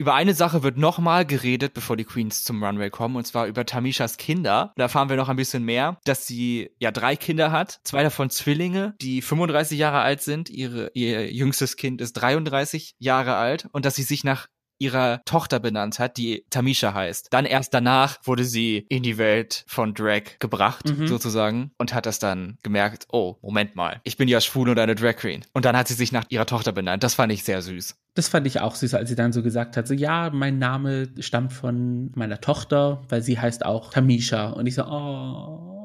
[0.00, 3.66] Über eine Sache wird nochmal geredet, bevor die Queens zum Runway kommen, und zwar über
[3.66, 4.72] Tamishas Kinder.
[4.76, 8.30] Da erfahren wir noch ein bisschen mehr, dass sie ja drei Kinder hat, zwei davon
[8.30, 10.50] Zwillinge, die 35 Jahre alt sind.
[10.50, 14.46] Ihre, ihr jüngstes Kind ist 33 Jahre alt und dass sie sich nach
[14.78, 17.28] ihrer Tochter benannt hat, die Tamisha heißt.
[17.30, 21.06] Dann erst danach wurde sie in die Welt von Drag gebracht, mhm.
[21.06, 24.94] sozusagen, und hat das dann gemerkt, oh, Moment mal, ich bin ja schwul und eine
[24.94, 25.44] Drag Queen.
[25.52, 27.02] Und dann hat sie sich nach ihrer Tochter benannt.
[27.02, 27.96] Das fand ich sehr süß.
[28.14, 31.08] Das fand ich auch süß, als sie dann so gesagt hat, so ja, mein Name
[31.20, 34.48] stammt von meiner Tochter, weil sie heißt auch Tamisha.
[34.50, 35.77] Und ich so, oh.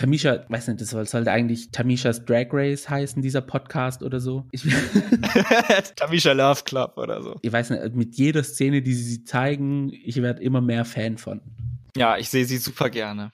[0.00, 4.46] Tamisha, weiß nicht, das sollte eigentlich Tamishas Drag Race heißen, dieser Podcast oder so.
[4.50, 4.62] Ich,
[5.96, 7.36] Tamisha Love Club oder so.
[7.42, 11.42] Ich weiß nicht, mit jeder Szene, die sie zeigen, ich werde immer mehr Fan von.
[11.94, 13.30] Ja, ich sehe sie super gerne.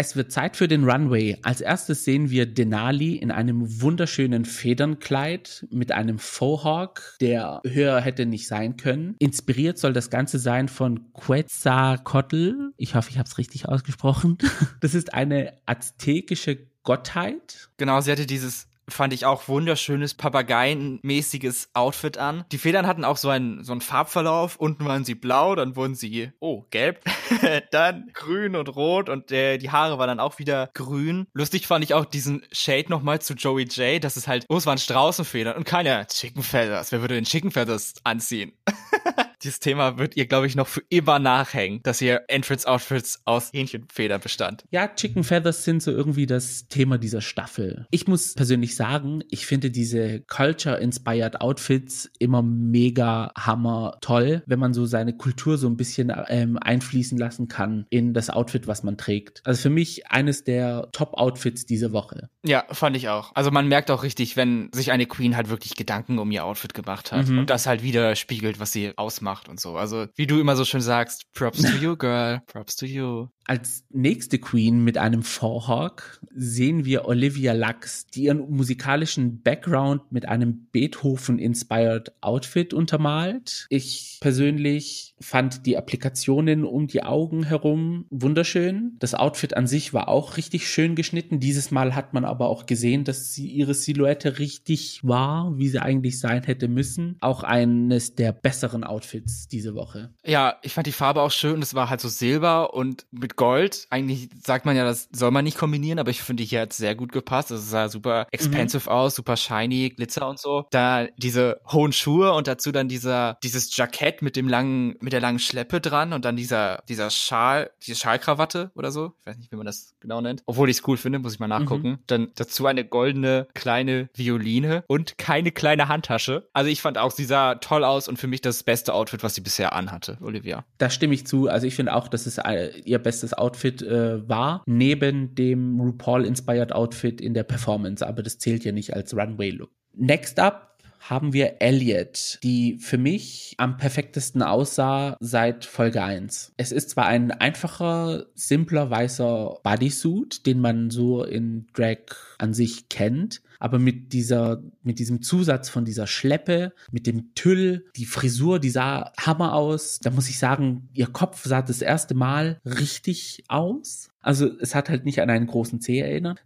[0.00, 1.36] Es wird Zeit für den Runway.
[1.42, 8.24] Als erstes sehen wir Denali in einem wunderschönen Federnkleid mit einem Fauxhawk, der höher hätte
[8.24, 9.14] nicht sein können.
[9.18, 12.72] Inspiriert soll das Ganze sein von Quetzalcoatl.
[12.78, 14.38] Ich hoffe, ich habe es richtig ausgesprochen.
[14.80, 17.68] Das ist eine aztekische Gottheit.
[17.76, 22.44] Genau, sie hatte dieses fand ich auch wunderschönes Papageienmäßiges Outfit an.
[22.52, 24.56] Die Federn hatten auch so einen, so einen Farbverlauf.
[24.56, 27.02] Unten waren sie blau, dann wurden sie, oh, gelb,
[27.70, 31.26] dann grün und rot und äh, die Haare waren dann auch wieder grün.
[31.32, 34.02] Lustig fand ich auch diesen Shade nochmal zu Joey J.
[34.02, 36.92] Das ist halt, oh, es waren Straußenfedern und keine Chicken Feathers.
[36.92, 38.52] Wer würde den Chicken Feathers anziehen?
[39.42, 44.18] Dieses Thema wird ihr, glaube ich, noch für immer nachhängen, dass ihr Entrance-Outfits aus Hähnchenfeder
[44.18, 44.64] bestand.
[44.70, 47.86] Ja, Chicken Feathers sind so irgendwie das Thema dieser Staffel.
[47.90, 54.74] Ich muss persönlich sagen, ich finde diese Culture-inspired Outfits immer mega hammer toll, wenn man
[54.74, 58.98] so seine Kultur so ein bisschen ähm, einfließen lassen kann in das Outfit, was man
[58.98, 59.40] trägt.
[59.44, 62.28] Also für mich eines der Top-Outfits diese Woche.
[62.44, 63.32] Ja, fand ich auch.
[63.34, 66.74] Also man merkt auch richtig, wenn sich eine Queen halt wirklich Gedanken um ihr Outfit
[66.74, 67.38] gemacht hat mhm.
[67.38, 69.76] und das halt widerspiegelt, was sie ausmacht macht und so.
[69.76, 73.28] Also, wie du immer so schön sagst, props to you, girl, props to you.
[73.50, 80.28] Als nächste Queen mit einem Vorhawk sehen wir Olivia Lux, die ihren musikalischen Background mit
[80.28, 83.66] einem Beethoven-inspired Outfit untermalt.
[83.68, 88.94] Ich persönlich fand die Applikationen um die Augen herum wunderschön.
[89.00, 91.40] Das Outfit an sich war auch richtig schön geschnitten.
[91.40, 95.82] Dieses Mal hat man aber auch gesehen, dass sie ihre Silhouette richtig war, wie sie
[95.82, 97.16] eigentlich sein hätte müssen.
[97.20, 100.14] Auch eines der besseren Outfits diese Woche.
[100.24, 101.60] Ja, ich fand die Farbe auch schön.
[101.62, 103.86] Es war halt so silber und mit Gold.
[103.88, 106.94] Eigentlich sagt man ja, das soll man nicht kombinieren, aber ich finde, hier hat sehr
[106.94, 107.50] gut gepasst.
[107.50, 108.94] Es sah super expensive mhm.
[108.94, 110.66] aus, super shiny, Glitzer und so.
[110.70, 115.22] Da diese hohen Schuhe und dazu dann dieser, dieses Jackett mit dem langen, mit der
[115.22, 119.14] langen Schleppe dran und dann dieser, dieser Schal, diese Schalkrawatte oder so.
[119.20, 120.42] Ich weiß nicht, wie man das genau nennt.
[120.44, 121.92] Obwohl ich es cool finde, muss ich mal nachgucken.
[121.92, 121.98] Mhm.
[122.08, 126.46] Dann dazu eine goldene kleine Violine und keine kleine Handtasche.
[126.52, 129.34] Also ich fand auch, sie sah toll aus und für mich das beste Outfit, was
[129.34, 130.66] sie bisher anhatte, Olivia.
[130.76, 131.48] Da stimme ich zu.
[131.48, 135.80] Also ich finde auch, dass es äh, ihr bestes das Outfit äh, war, neben dem
[135.80, 139.70] RuPaul-inspired Outfit in der Performance, aber das zählt ja nicht als Runway-Look.
[139.94, 146.52] Next up haben wir Elliot, die für mich am perfektesten aussah seit Folge 1.
[146.58, 151.98] Es ist zwar ein einfacher, simpler weißer Bodysuit, den man so in Drag
[152.38, 157.86] an sich kennt, aber mit dieser, mit diesem Zusatz von dieser Schleppe, mit dem Tüll,
[157.94, 160.00] die Frisur, die sah Hammer aus.
[160.00, 164.08] Da muss ich sagen, ihr Kopf sah das erste Mal richtig aus.
[164.22, 166.42] Also es hat halt nicht an einen großen Zeh erinnert,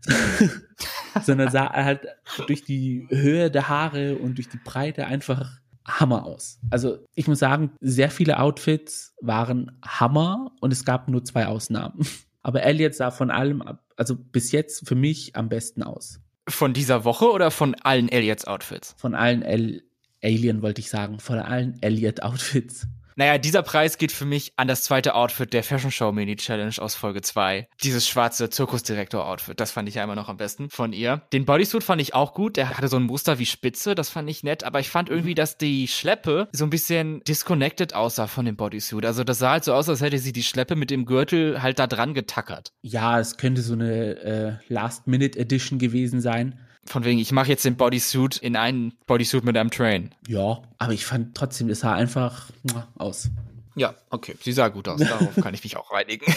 [1.22, 2.00] sondern sah halt
[2.46, 6.58] durch die Höhe der Haare und durch die Breite einfach Hammer aus.
[6.70, 12.04] Also ich muss sagen, sehr viele Outfits waren Hammer und es gab nur zwei Ausnahmen.
[12.42, 13.62] Aber Elliot sah von allem,
[13.96, 16.20] also bis jetzt für mich am besten aus.
[16.48, 18.94] Von dieser Woche oder von allen Elliots Outfits?
[18.98, 19.82] Von allen El
[20.24, 22.86] Alien wollte ich sagen, von allen Elliot Outfits.
[23.16, 26.74] Naja, dieser Preis geht für mich an das zweite Outfit der Fashion Show Mini Challenge
[26.78, 27.68] aus Folge 2.
[27.82, 31.22] Dieses schwarze Zirkusdirektor-Outfit, das fand ich ja immer noch am besten von ihr.
[31.32, 32.56] Den Bodysuit fand ich auch gut.
[32.56, 34.64] Der hatte so ein Muster wie Spitze, das fand ich nett.
[34.64, 39.06] Aber ich fand irgendwie, dass die Schleppe so ein bisschen disconnected aussah von dem Bodysuit.
[39.06, 41.78] Also das sah halt so aus, als hätte sie die Schleppe mit dem Gürtel halt
[41.78, 42.72] da dran getackert.
[42.82, 46.58] Ja, es könnte so eine äh, Last-Minute-Edition gewesen sein.
[46.86, 50.14] Von wegen, ich mache jetzt den Bodysuit in einen Bodysuit mit einem Train.
[50.28, 52.50] Ja, aber ich fand trotzdem, es sah einfach
[52.96, 53.30] aus.
[53.74, 55.00] Ja, okay, sie sah gut aus.
[55.00, 56.32] Darauf kann ich mich auch reinigen.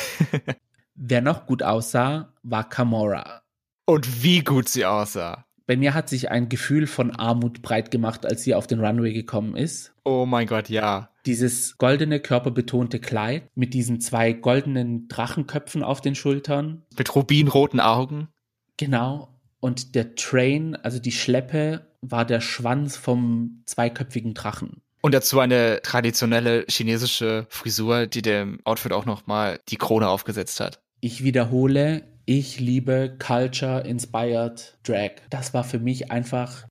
[0.95, 3.43] Wer noch gut aussah, war Kamora.
[3.85, 5.45] Und wie gut sie aussah.
[5.67, 9.11] Bei mir hat sich ein Gefühl von Armut breit gemacht, als sie auf den Runway
[9.11, 9.93] gekommen ist.
[10.05, 11.09] Oh mein Gott, ja.
[11.25, 16.83] Dieses goldene, körperbetonte Kleid mit diesen zwei goldenen Drachenköpfen auf den Schultern.
[16.97, 18.29] Mit rubinroten Augen.
[18.77, 19.36] Genau.
[19.67, 24.81] Und der Train, also die Schleppe, war der Schwanz vom zweiköpfigen Drachen.
[25.01, 30.79] Und dazu eine traditionelle chinesische Frisur, die dem Outfit auch nochmal die Krone aufgesetzt hat.
[31.01, 35.11] Ich wiederhole, ich liebe Culture-Inspired Drag.
[35.29, 36.65] Das war für mich einfach,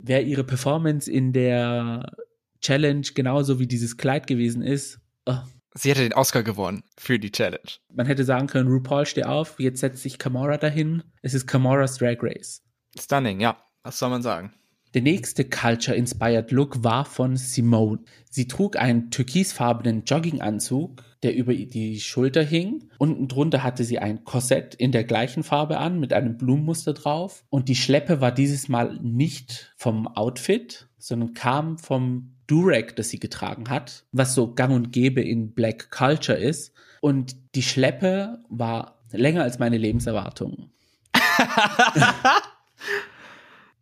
[0.00, 2.12] wäre ihre Performance in der
[2.60, 5.00] Challenge genauso wie dieses Kleid gewesen ist.
[5.26, 5.38] Oh.
[5.78, 7.68] Sie hätte den Oscar gewonnen für die Challenge.
[7.92, 11.02] Man hätte sagen können, RuPaul, steh auf, jetzt setzt sich Kamora dahin.
[11.20, 12.62] Es ist Kamoras Drag Race.
[12.98, 13.58] Stunning, ja.
[13.82, 14.54] Was soll man sagen?
[14.94, 17.98] Der nächste Culture-Inspired Look war von Simone.
[18.30, 22.88] Sie trug einen türkisfarbenen Jogginganzug, der über die Schulter hing.
[22.98, 27.44] Unten drunter hatte sie ein Korsett in der gleichen Farbe an, mit einem Blumenmuster drauf.
[27.50, 33.18] Und die Schleppe war dieses Mal nicht vom Outfit, sondern kam vom Durag, das sie
[33.18, 36.72] getragen hat, was so gang und gäbe in Black Culture ist.
[37.00, 40.70] Und die Schleppe war länger als meine Lebenserwartung.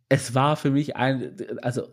[0.09, 1.87] es war für mich ein, also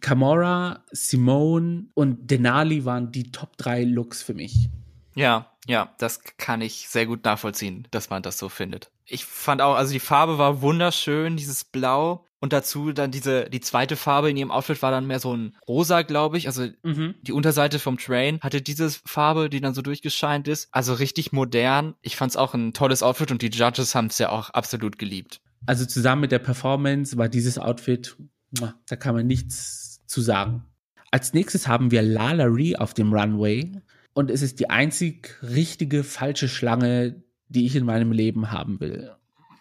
[0.00, 4.68] Camora, Simone und Denali waren die Top 3 Looks für mich.
[5.14, 8.90] Ja, ja, das kann ich sehr gut nachvollziehen, dass man das so findet.
[9.04, 12.24] Ich fand auch, also die Farbe war wunderschön, dieses Blau.
[12.40, 15.56] Und dazu dann diese, die zweite Farbe in ihrem Outfit war dann mehr so ein
[15.66, 16.46] rosa, glaube ich.
[16.46, 17.16] Also mhm.
[17.22, 20.68] die Unterseite vom Train hatte diese Farbe, die dann so durchgescheint ist.
[20.70, 21.94] Also richtig modern.
[22.00, 24.98] Ich fand es auch ein tolles Outfit und die Judges haben es ja auch absolut
[24.98, 25.40] geliebt.
[25.66, 28.16] Also zusammen mit der Performance war dieses Outfit,
[28.50, 30.64] da kann man nichts zu sagen.
[31.10, 33.72] Als nächstes haben wir Lala Ree auf dem Runway
[34.12, 39.12] und es ist die einzig richtige falsche Schlange, die ich in meinem Leben haben will.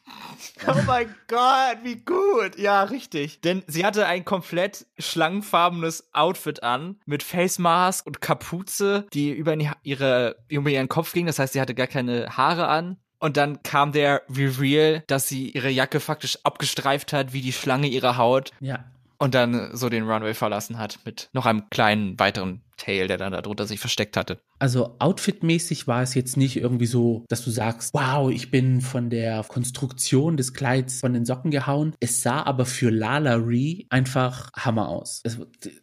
[0.67, 2.57] Oh mein Gott, wie gut.
[2.57, 3.41] Ja, richtig.
[3.41, 9.55] Denn sie hatte ein komplett schlangenfarbenes Outfit an mit Face Mask und Kapuze, die über,
[9.83, 11.27] ihre, über ihren Kopf ging.
[11.27, 12.97] Das heißt, sie hatte gar keine Haare an.
[13.19, 17.87] Und dann kam der Reveal, dass sie ihre Jacke faktisch abgestreift hat, wie die Schlange
[17.87, 18.51] ihre Haut.
[18.59, 18.85] Ja.
[19.19, 23.31] Und dann so den Runway verlassen hat mit noch einem kleinen weiteren Tail, der dann
[23.31, 24.39] darunter sich versteckt hatte.
[24.59, 29.09] Also outfitmäßig war es jetzt nicht irgendwie so, dass du sagst, wow, ich bin von
[29.09, 31.95] der Konstruktion des Kleids von den Socken gehauen.
[31.99, 35.21] Es sah aber für Lala Ree einfach Hammer aus.
[35.23, 35.39] Es,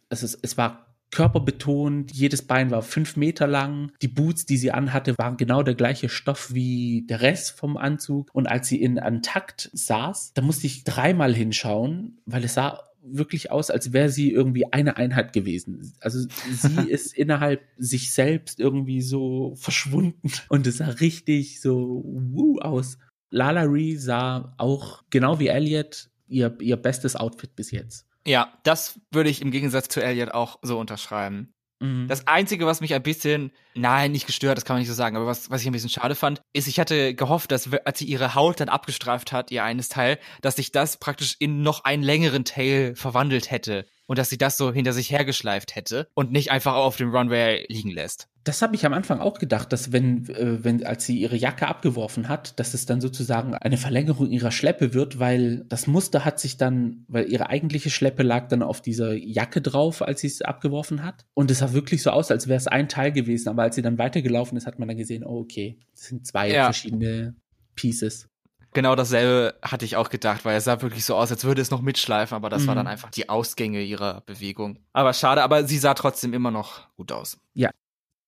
[0.09, 3.91] es, es war körperbetont, jedes Bein war fünf Meter lang.
[4.01, 8.29] Die Boots, die sie anhatte, waren genau der gleiche Stoff wie der Rest vom Anzug.
[8.33, 13.51] Und als sie in Antakt saß, da musste ich dreimal hinschauen, weil es sah wirklich
[13.51, 15.93] aus, als wäre sie irgendwie eine Einheit gewesen.
[15.99, 22.59] Also sie ist innerhalb sich selbst irgendwie so verschwunden und es sah richtig so wuh
[22.59, 22.97] aus.
[23.29, 28.07] Lala Ree sah auch genau wie Elliot ihr, ihr bestes Outfit bis jetzt.
[28.27, 31.53] Ja, das würde ich im Gegensatz zu Elliot auch so unterschreiben.
[31.79, 32.07] Mhm.
[32.07, 35.15] Das Einzige, was mich ein bisschen, nein, nicht gestört, das kann man nicht so sagen,
[35.15, 38.05] aber was, was ich ein bisschen schade fand, ist, ich hatte gehofft, dass als sie
[38.05, 42.03] ihre Haut dann abgestreift hat, ihr eines Teil, dass sich das praktisch in noch einen
[42.03, 46.51] längeren Tail verwandelt hätte und dass sie das so hinter sich hergeschleift hätte und nicht
[46.51, 48.29] einfach auf dem Runway liegen lässt.
[48.45, 51.67] Das habe ich am Anfang auch gedacht, dass wenn, äh, wenn, als sie ihre Jacke
[51.67, 56.39] abgeworfen hat, dass es dann sozusagen eine Verlängerung ihrer Schleppe wird, weil das Muster hat
[56.39, 60.43] sich dann, weil ihre eigentliche Schleppe lag dann auf dieser Jacke drauf, als sie es
[60.43, 61.25] abgeworfen hat.
[61.33, 63.49] Und es sah wirklich so aus, als wäre es ein Teil gewesen.
[63.49, 66.51] Aber als sie dann weitergelaufen ist, hat man dann gesehen, oh, okay, das sind zwei
[66.51, 66.65] ja.
[66.65, 67.33] verschiedene
[67.73, 68.29] Pieces.
[68.73, 71.71] Genau dasselbe hatte ich auch gedacht, weil es sah wirklich so aus, als würde es
[71.71, 72.67] noch mitschleifen, aber das mhm.
[72.67, 74.77] war dann einfach die Ausgänge ihrer Bewegung.
[74.93, 77.39] Aber schade, aber sie sah trotzdem immer noch gut aus.
[77.53, 77.71] Ja,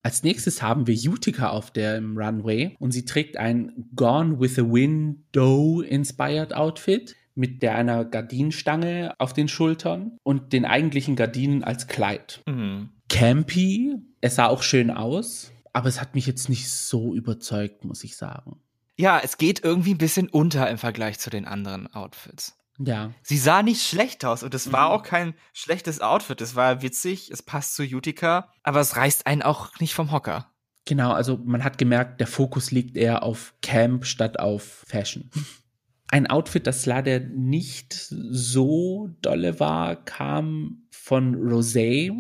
[0.08, 4.64] als nächstes haben wir Utica auf dem Runway und sie trägt ein Gone with the
[4.64, 11.88] Window inspired Outfit mit der einer Gardinenstange auf den Schultern und den eigentlichen Gardinen als
[11.88, 12.42] Kleid.
[12.46, 12.92] Mhm.
[13.10, 18.06] Campy, es sah auch schön aus, aber es hat mich jetzt nicht so überzeugt, muss
[18.06, 18.62] ich sagen.
[18.96, 22.57] Ja, es geht irgendwie ein bisschen unter im Vergleich zu den anderen Outfits.
[22.80, 23.12] Ja.
[23.24, 24.96] Sie sah nicht schlecht aus und es war mhm.
[24.96, 26.42] auch kein schlechtes Outfit.
[26.42, 30.52] Es war witzig, es passt zu Utica, aber es reißt einen auch nicht vom Hocker.
[30.86, 35.30] Genau, also man hat gemerkt, der Fokus liegt eher auf Camp statt auf Fashion.
[36.10, 42.14] Ein Outfit, das leider nicht so dolle war, kam von Rosé.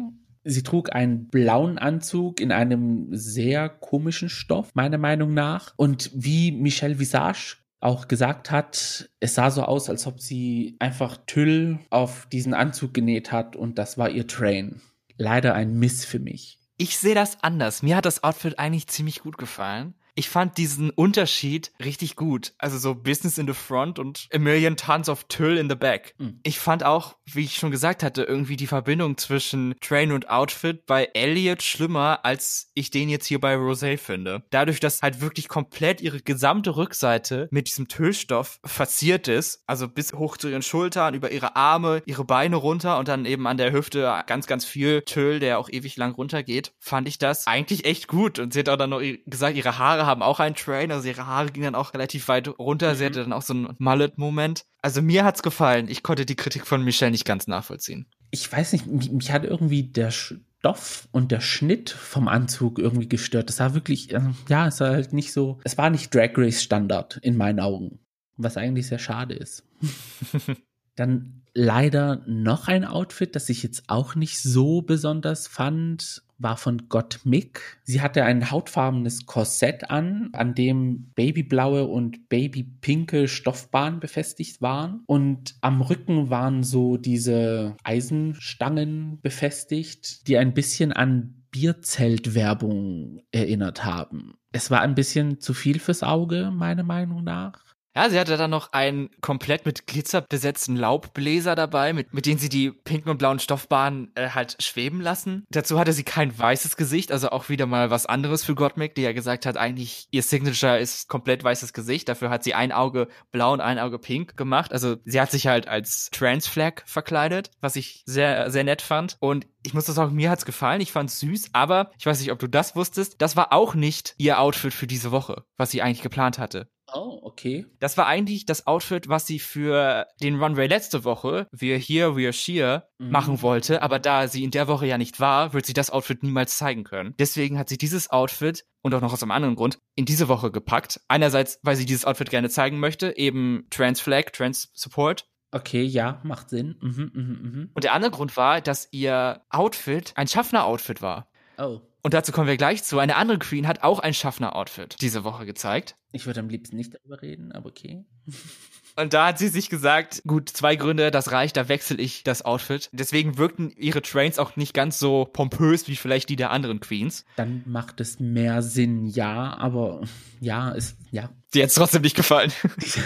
[0.44, 5.74] Sie trug einen blauen Anzug in einem sehr komischen Stoff, meiner Meinung nach.
[5.78, 11.18] Und wie Michelle Visage auch gesagt hat, es sah so aus, als ob sie einfach
[11.28, 14.82] Tüll auf diesen Anzug genäht hat und das war ihr Train.
[15.18, 16.60] Leider ein Miss für mich.
[16.78, 17.82] Ich sehe das anders.
[17.84, 22.54] Mir hat das Outfit eigentlich ziemlich gut gefallen ich fand diesen Unterschied richtig gut.
[22.58, 26.16] Also so Business in the front und a million tons of Tüll in the back.
[26.18, 26.40] Mhm.
[26.42, 30.88] Ich fand auch, wie ich schon gesagt hatte, irgendwie die Verbindung zwischen Train und Outfit
[30.88, 34.44] bei Elliot schlimmer, als ich den jetzt hier bei Rosé finde.
[34.50, 40.14] Dadurch, dass halt wirklich komplett ihre gesamte Rückseite mit diesem Tüllstoff verziert ist, also bis
[40.14, 43.72] hoch zu ihren Schultern, über ihre Arme, ihre Beine runter und dann eben an der
[43.72, 48.08] Hüfte ganz, ganz viel Tüll, der auch ewig lang runtergeht, fand ich das eigentlich echt
[48.08, 48.40] gut.
[48.40, 51.28] Und sie hat auch dann noch gesagt, ihre Haare haben auch einen Train, also ihre
[51.28, 52.94] Haare gingen dann auch relativ weit runter.
[52.94, 52.96] Mhm.
[52.96, 54.66] Sie hatte dann auch so einen Mullet-Moment.
[54.82, 55.88] Also mir hat's gefallen.
[55.88, 58.08] Ich konnte die Kritik von Michelle nicht ganz nachvollziehen.
[58.32, 63.08] Ich weiß nicht, mich, mich hat irgendwie der Stoff und der Schnitt vom Anzug irgendwie
[63.08, 63.50] gestört.
[63.50, 66.64] Das war wirklich, äh, ja, es war halt nicht so, es war nicht Drag Race
[66.64, 68.00] Standard in meinen Augen.
[68.38, 69.64] Was eigentlich sehr schade ist.
[70.96, 76.90] Dann leider noch ein Outfit, das ich jetzt auch nicht so besonders fand war von
[76.90, 77.80] Gottmik.
[77.84, 85.04] Sie hatte ein hautfarbenes Korsett an, an dem babyblaue und babypinke Stoffbahnen befestigt waren.
[85.06, 94.36] Und am Rücken waren so diese Eisenstangen befestigt, die ein bisschen an Bierzeltwerbung erinnert haben.
[94.52, 97.77] Es war ein bisschen zu viel fürs Auge, meiner Meinung nach.
[97.98, 102.38] Ja, sie hatte dann noch einen komplett mit Glitzer besetzten Laubbläser dabei, mit, mit denen
[102.38, 105.46] sie die pinken und blauen Stoffbahnen äh, halt schweben lassen.
[105.50, 109.02] Dazu hatte sie kein weißes Gesicht, also auch wieder mal was anderes für Gottmik, die
[109.02, 112.08] ja gesagt hat, eigentlich ihr Signature ist komplett weißes Gesicht.
[112.08, 114.74] Dafür hat sie ein Auge blau und ein Auge pink gemacht.
[114.74, 119.18] Also sie hat sich halt als Transflag verkleidet, was ich sehr, sehr nett fand.
[119.20, 122.32] Und ich muss das sagen, mir hat's gefallen, ich fand's süß, aber ich weiß nicht,
[122.32, 125.82] ob du das wusstest, das war auch nicht ihr Outfit für diese Woche, was sie
[125.82, 126.70] eigentlich geplant hatte.
[126.94, 127.66] Oh, okay.
[127.80, 132.34] Das war eigentlich das Outfit, was sie für den Runway letzte Woche, We're Here, We're
[132.34, 133.12] Sheer, mhm.
[133.12, 133.82] machen wollte.
[133.82, 136.84] Aber da sie in der Woche ja nicht war, wird sie das Outfit niemals zeigen
[136.84, 137.14] können.
[137.20, 140.52] Deswegen hat sie dieses Outfit und auch noch aus einem anderen Grund in diese Woche
[140.52, 141.02] gepackt.
[141.08, 145.28] Einerseits, weil sie dieses Outfit gerne zeigen möchte, eben Trans Flag, Trans Support.
[145.52, 146.78] Okay, ja, macht Sinn.
[146.82, 147.68] Mhm, mh, mh.
[147.74, 151.30] Und der andere Grund war, dass ihr Outfit ein Schaffner-Outfit war.
[151.58, 151.82] Oh.
[152.08, 153.00] Und dazu kommen wir gleich zu.
[153.00, 155.98] Eine andere Queen hat auch ein Schaffner-Outfit diese Woche gezeigt.
[156.14, 158.06] Ich würde am liebsten nicht darüber reden, aber okay.
[158.96, 162.46] Und da hat sie sich gesagt, gut, zwei Gründe, das reicht, da wechsle ich das
[162.46, 162.90] Outfit.
[162.94, 167.26] Deswegen wirkten ihre Trains auch nicht ganz so pompös wie vielleicht die der anderen Queens.
[167.36, 170.00] Dann macht es mehr Sinn, ja, aber
[170.40, 171.30] ja, ist, ja.
[171.54, 172.54] Dir hat es trotzdem nicht gefallen.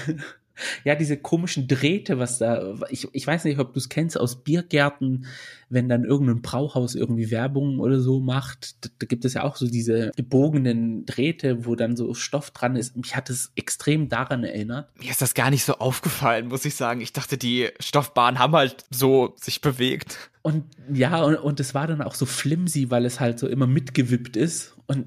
[0.84, 4.44] ja, diese komischen Drähte, was da, ich, ich weiß nicht, ob du es kennst aus
[4.44, 5.26] Biergärten,
[5.70, 9.56] wenn dann irgendein Brauhaus irgendwie Werbung oder so macht, da, da, gibt es ja auch
[9.56, 12.98] so diese gebogenen Drähte, wo dann so Stoff dran ist.
[12.98, 14.90] Mich hat es extrem daran erinnert.
[15.00, 17.02] Mir ist das gar nicht so aufgefallen, muss ich sagen.
[17.02, 20.31] Ich dachte, die Stoffbahnen haben halt so sich bewegt.
[20.44, 23.68] Und ja, und, und es war dann auch so flimsy, weil es halt so immer
[23.68, 24.76] mitgewippt ist.
[24.88, 25.06] Und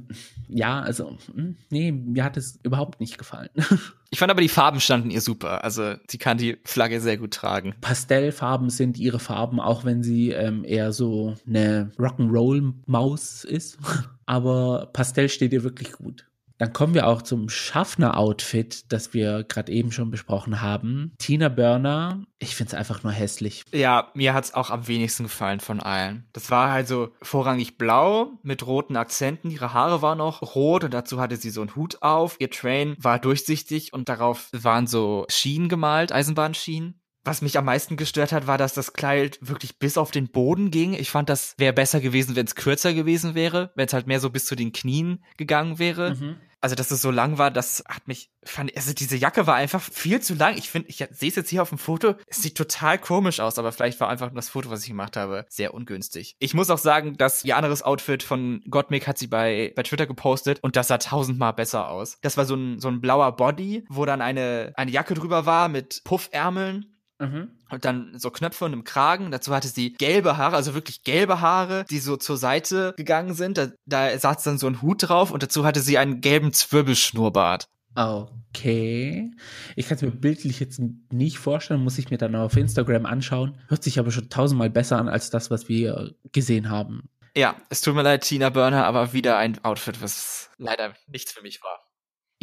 [0.49, 3.51] ja, also, hm, nee, mir hat es überhaupt nicht gefallen.
[4.11, 5.65] Ich fand aber die Farben standen ihr super.
[5.65, 7.75] Also sie kann die Flagge sehr gut tragen.
[7.81, 13.77] Pastellfarben sind ihre Farben, auch wenn sie ähm, eher so eine Rock'n'Roll-Maus ist.
[14.27, 16.27] aber Pastell steht ihr wirklich gut.
[16.59, 21.13] Dann kommen wir auch zum Schaffner-Outfit, das wir gerade eben schon besprochen haben.
[21.19, 23.65] Tina Burner, ich finde es einfach nur hässlich.
[23.73, 26.29] Ja, mir hat es auch am wenigsten gefallen von allen.
[26.33, 29.51] Das war halt so vorrangig blau mit roten Akzenten.
[29.51, 32.37] Ihre Haare waren auch rot und dazu hatte sie so einen Hut auf.
[32.39, 37.01] Ihr Train war durchsichtig und darauf waren so Schienen gemalt, Eisenbahnschienen.
[37.25, 40.71] Was mich am meisten gestört hat, war, dass das Kleid wirklich bis auf den Boden
[40.71, 40.93] ging.
[40.93, 44.21] Ich fand, das wäre besser gewesen, wenn es kürzer gewesen wäre, wenn es halt mehr
[44.21, 46.15] so bis zu den Knien gegangen wäre.
[46.15, 46.37] Mhm.
[46.65, 49.83] Also, dass es so lang war, das hat mich, fand, also diese Jacke war einfach
[49.83, 50.57] viel zu lang.
[50.57, 53.59] Ich finde, ich sehe es jetzt hier auf dem Foto, es sieht total komisch aus,
[53.59, 56.37] aber vielleicht war einfach das Foto, was ich gemacht habe, sehr ungünstig.
[56.39, 60.07] Ich muss auch sagen, dass ihr anderes Outfit von Gottmik hat sie bei, bei Twitter
[60.07, 62.17] gepostet und das sah tausendmal besser aus.
[62.23, 65.69] Das war so ein, so ein blauer Body, wo dann eine, eine Jacke drüber war
[65.69, 67.51] mit Puffärmeln Mhm.
[67.71, 69.31] Und dann so Knöpfe und einem Kragen.
[69.31, 73.59] Dazu hatte sie gelbe Haare, also wirklich gelbe Haare, die so zur Seite gegangen sind.
[73.59, 77.69] Da, da saß dann so ein Hut drauf und dazu hatte sie einen gelben Zwirbelschnurrbart.
[77.95, 79.31] Okay.
[79.77, 80.81] Ich kann es mir bildlich jetzt
[81.13, 83.61] nicht vorstellen, muss ich mir dann auf Instagram anschauen.
[83.69, 87.09] Hört sich aber schon tausendmal besser an als das, was wir gesehen haben.
[87.37, 91.43] Ja, es tut mir leid, Tina Burner, aber wieder ein Outfit, was leider nichts für
[91.43, 91.84] mich war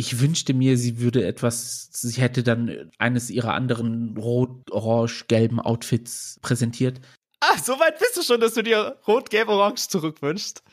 [0.02, 5.60] ich wünschte mir, sie würde etwas, sie hätte dann eines ihrer anderen rot, orange, gelben
[5.60, 7.00] Outfits präsentiert.
[7.40, 10.64] Ah, so weit bist du schon, dass du dir rot, gelb, orange zurückwünschst.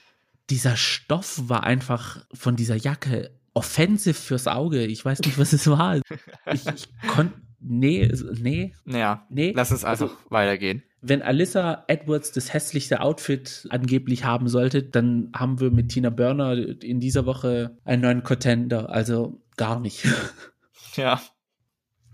[0.49, 4.87] Dieser Stoff war einfach von dieser Jacke offensive fürs Auge.
[4.87, 5.97] Ich weiß nicht, was es war.
[5.97, 8.73] Ich, ich konnte, nee, nee.
[8.85, 9.53] Naja, nee.
[9.55, 10.83] Lass es einfach also, weitergehen.
[11.01, 16.55] Wenn Alyssa Edwards das hässlichste Outfit angeblich haben sollte, dann haben wir mit Tina Burner
[16.83, 18.91] in dieser Woche einen neuen Contender.
[18.91, 20.07] Also gar nicht.
[20.97, 21.21] Ja.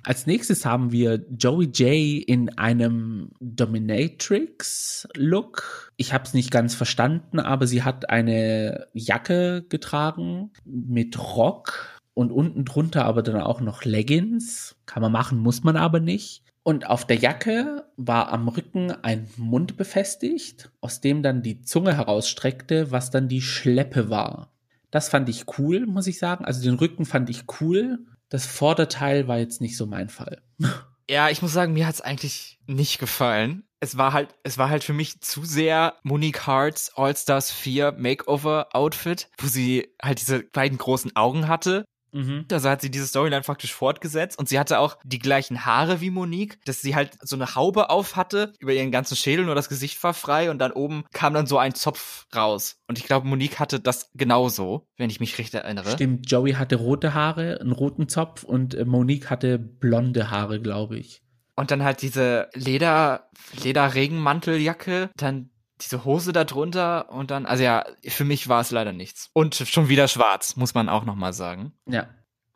[0.03, 5.93] Als nächstes haben wir Joey J in einem Dominatrix-Look.
[5.97, 12.33] Ich habe es nicht ganz verstanden, aber sie hat eine Jacke getragen mit Rock und
[12.33, 14.77] unten drunter aber dann auch noch Leggings.
[14.87, 16.43] Kann man machen, muss man aber nicht.
[16.63, 21.95] Und auf der Jacke war am Rücken ein Mund befestigt, aus dem dann die Zunge
[21.95, 24.51] herausstreckte, was dann die Schleppe war.
[24.91, 26.45] Das fand ich cool, muss ich sagen.
[26.45, 27.99] Also den Rücken fand ich cool.
[28.31, 30.43] Das Vorderteil war jetzt nicht so mein Fall.
[31.11, 33.65] Ja, ich muss sagen, mir hat's eigentlich nicht gefallen.
[33.79, 38.69] Es war halt, es war halt für mich zu sehr Monique Harts All-Stars 4 Makeover
[38.73, 41.85] Outfit, wo sie halt diese beiden großen Augen hatte
[42.15, 42.47] Mhm.
[42.51, 46.11] Also hat sie diese Storyline praktisch fortgesetzt und sie hatte auch die gleichen Haare wie
[46.11, 49.69] Monique, dass sie halt so eine Haube auf hatte, über ihren ganzen Schädel, nur das
[49.69, 52.77] Gesicht war frei und dann oben kam dann so ein Zopf raus.
[52.87, 55.91] Und ich glaube, Monique hatte das genauso, wenn ich mich recht erinnere.
[55.91, 60.97] Stimmt, Joey hatte rote Haare, einen roten Zopf und äh, Monique hatte blonde Haare, glaube
[60.97, 61.23] ich.
[61.57, 63.29] Und dann halt diese Leder,
[63.63, 65.51] Lederregenmanteljacke, dann
[65.81, 69.31] diese Hose da drunter und dann, also ja, für mich war es leider nichts.
[69.33, 71.73] Und schon wieder schwarz, muss man auch nochmal sagen.
[71.89, 72.09] Ja.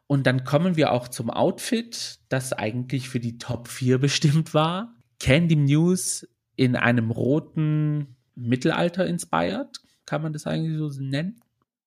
[0.07, 4.95] Und dann kommen wir auch zum Outfit, das eigentlich für die Top 4 bestimmt war.
[5.21, 11.41] Candy News in einem roten Mittelalter inspired, kann man das eigentlich so nennen?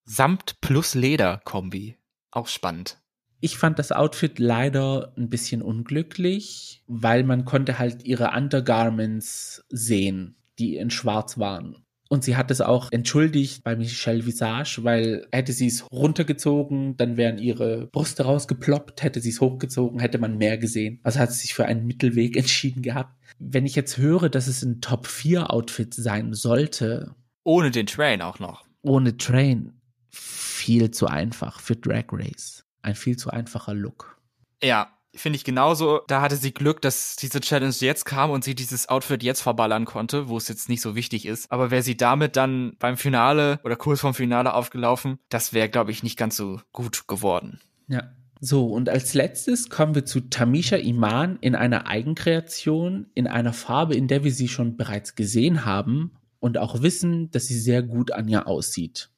[0.04, 1.98] Samt plus Leder Kombi.
[2.30, 3.00] Auch spannend.
[3.40, 10.36] Ich fand das Outfit leider ein bisschen unglücklich, weil man konnte halt ihre Undergarments sehen
[10.62, 11.78] die in Schwarz waren.
[12.10, 17.16] Und sie hat es auch entschuldigt bei Michelle Visage, weil hätte sie es runtergezogen, dann
[17.16, 21.00] wären ihre Brüste rausgeploppt, hätte sie es hochgezogen, hätte man mehr gesehen.
[21.04, 23.18] Also hat sie sich für einen Mittelweg entschieden gehabt.
[23.40, 27.16] Wenn ich jetzt höre, dass es ein Top 4 Outfit sein sollte.
[27.46, 28.66] Ohne den Train auch noch.
[28.82, 29.80] Ohne Train.
[30.10, 32.66] Viel zu einfach für Drag Race.
[32.82, 34.18] Ein viel zu einfacher Look.
[34.62, 36.02] Ja, finde ich genauso.
[36.08, 39.86] Da hatte sie Glück, dass diese Challenge jetzt kam und sie dieses Outfit jetzt verballern
[39.86, 41.52] konnte, wo es jetzt nicht so wichtig ist.
[41.52, 45.92] Aber wäre sie damit dann beim Finale oder kurz vorm Finale aufgelaufen, das wäre, glaube
[45.92, 47.60] ich, nicht ganz so gut geworden.
[47.88, 48.12] Ja.
[48.44, 53.94] So, und als letztes kommen wir zu Tamisha Iman in einer Eigenkreation, in einer Farbe,
[53.94, 58.12] in der wir sie schon bereits gesehen haben und auch wissen, dass sie sehr gut
[58.12, 59.12] an ihr aussieht.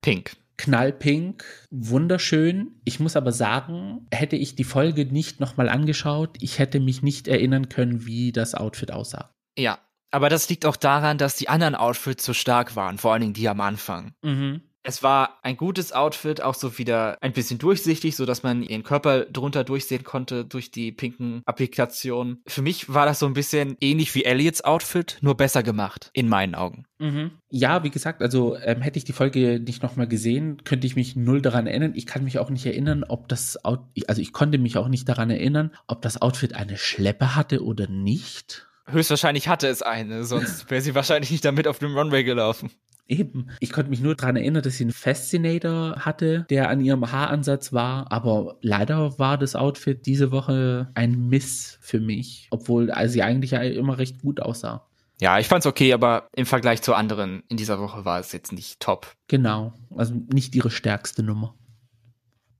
[0.00, 2.80] Pink knallpink, wunderschön.
[2.84, 7.26] Ich muss aber sagen, hätte ich die Folge nicht nochmal angeschaut, ich hätte mich nicht
[7.26, 9.34] erinnern können, wie das Outfit aussah.
[9.58, 9.80] Ja,
[10.12, 13.34] aber das liegt auch daran, dass die anderen Outfits so stark waren, vor allen Dingen
[13.34, 14.14] die am Anfang.
[14.22, 14.62] Mhm.
[14.84, 18.82] Es war ein gutes Outfit, auch so wieder ein bisschen durchsichtig, so dass man ihren
[18.82, 22.42] Körper drunter durchsehen konnte durch die pinken Applikationen.
[22.46, 26.28] Für mich war das so ein bisschen ähnlich wie Elliots Outfit, nur besser gemacht, in
[26.28, 26.84] meinen Augen.
[26.98, 27.32] Mhm.
[27.48, 31.16] Ja, wie gesagt, also ähm, hätte ich die Folge nicht nochmal gesehen, könnte ich mich
[31.16, 31.92] null daran erinnern.
[31.94, 35.08] Ich kann mich auch nicht erinnern, ob das, Out also ich konnte mich auch nicht
[35.08, 38.66] daran erinnern, ob das Outfit eine Schleppe hatte oder nicht.
[38.86, 42.70] Höchstwahrscheinlich hatte es eine, sonst wäre sie wahrscheinlich nicht damit auf dem Runway gelaufen.
[43.12, 43.48] Eben.
[43.60, 47.74] Ich konnte mich nur daran erinnern, dass sie einen Fascinator hatte, der an ihrem Haaransatz
[47.74, 48.10] war.
[48.10, 52.48] Aber leider war das Outfit diese Woche ein Miss für mich.
[52.50, 54.86] Obwohl also sie eigentlich immer recht gut aussah.
[55.20, 58.50] Ja, ich fand's okay, aber im Vergleich zu anderen in dieser Woche war es jetzt
[58.50, 59.14] nicht top.
[59.28, 59.74] Genau.
[59.94, 61.54] Also nicht ihre stärkste Nummer.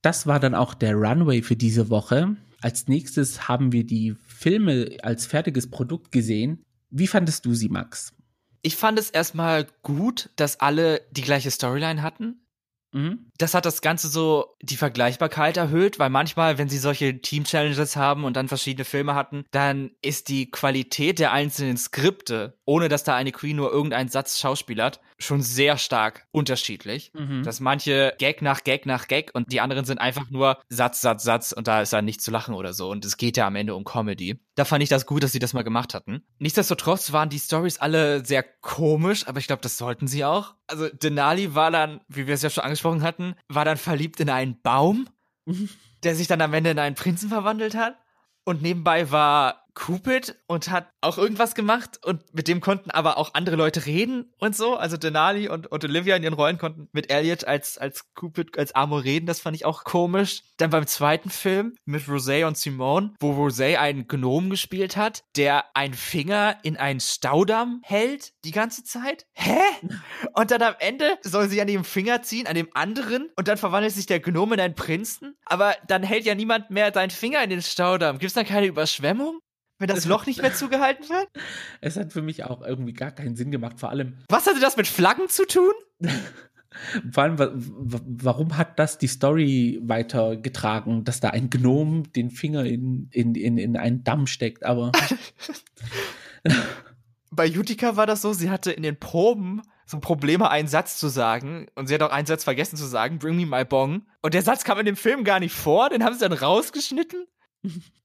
[0.03, 2.37] Das war dann auch der Runway für diese Woche.
[2.61, 6.63] Als nächstes haben wir die Filme als fertiges Produkt gesehen.
[6.91, 8.13] Wie fandest du sie, Max?
[8.63, 12.43] Ich fand es erstmal gut, dass alle die gleiche Storyline hatten.
[12.93, 13.31] Mhm.
[13.39, 18.25] Das hat das Ganze so die Vergleichbarkeit erhöht, weil manchmal, wenn sie solche Team-Challenges haben
[18.25, 23.17] und dann verschiedene Filme hatten, dann ist die Qualität der einzelnen Skripte, ohne dass da
[23.17, 27.12] eine Queen nur irgendeinen Satz schauspielert, schon sehr stark unterschiedlich.
[27.14, 27.43] Mhm.
[27.43, 31.25] Dass manche Gag nach Gag nach Gag und die anderen sind einfach nur Satz, Satz,
[31.25, 32.91] Satz und da ist dann nichts zu lachen oder so.
[32.91, 34.41] Und es geht ja am Ende um Comedy.
[34.55, 36.23] Da fand ich das gut, dass sie das mal gemacht hatten.
[36.39, 40.55] Nichtsdestotrotz waren die Stories alle sehr komisch, aber ich glaube, das sollten sie auch.
[40.66, 44.31] Also Denali war dann, wie wir es ja schon angesprochen hatten, war dann verliebt in
[44.31, 45.09] einen Baum,
[46.03, 47.97] der sich dann am Ende in einen Prinzen verwandelt hat.
[48.45, 53.35] Und nebenbei war Cupid und hat auch irgendwas gemacht und mit dem konnten aber auch
[53.35, 54.77] andere Leute reden und so.
[54.77, 58.75] Also Denali und, und Olivia in ihren Rollen konnten mit Elliot als, als Cupid, als
[58.75, 59.27] Amor reden.
[59.27, 60.43] Das fand ich auch komisch.
[60.59, 65.64] Dann beim zweiten Film mit Rosé und Simone, wo Rosé einen Gnom gespielt hat, der
[65.75, 69.27] einen Finger in einen Staudamm hält die ganze Zeit.
[69.33, 69.59] Hä?
[70.35, 73.59] Und dann am Ende soll sie an dem Finger ziehen, an dem anderen und dann
[73.59, 75.35] verwandelt sich der Gnom in einen Prinzen.
[75.47, 78.18] Aber dann hält ja niemand mehr seinen Finger in den Staudamm.
[78.18, 79.41] Gibt's dann keine Überschwemmung?
[79.83, 81.28] Wenn das Loch nicht mehr zugehalten wird?
[81.80, 83.80] Es hat für mich auch irgendwie gar keinen Sinn gemacht.
[83.80, 84.18] Vor allem.
[84.28, 85.72] Was hatte das mit Flaggen zu tun?
[87.11, 93.09] Vor allem, warum hat das die Story weitergetragen, dass da ein Gnom den Finger in,
[93.11, 94.64] in, in, in einen Damm steckt?
[94.64, 94.93] Aber.
[97.30, 101.09] Bei Utica war das so, sie hatte in den Proben so Probleme, einen Satz zu
[101.09, 101.66] sagen.
[101.74, 104.07] Und sie hat auch einen Satz vergessen zu sagen, bring me my bong.
[104.22, 107.26] Und der Satz kam in dem Film gar nicht vor, den haben sie dann rausgeschnitten.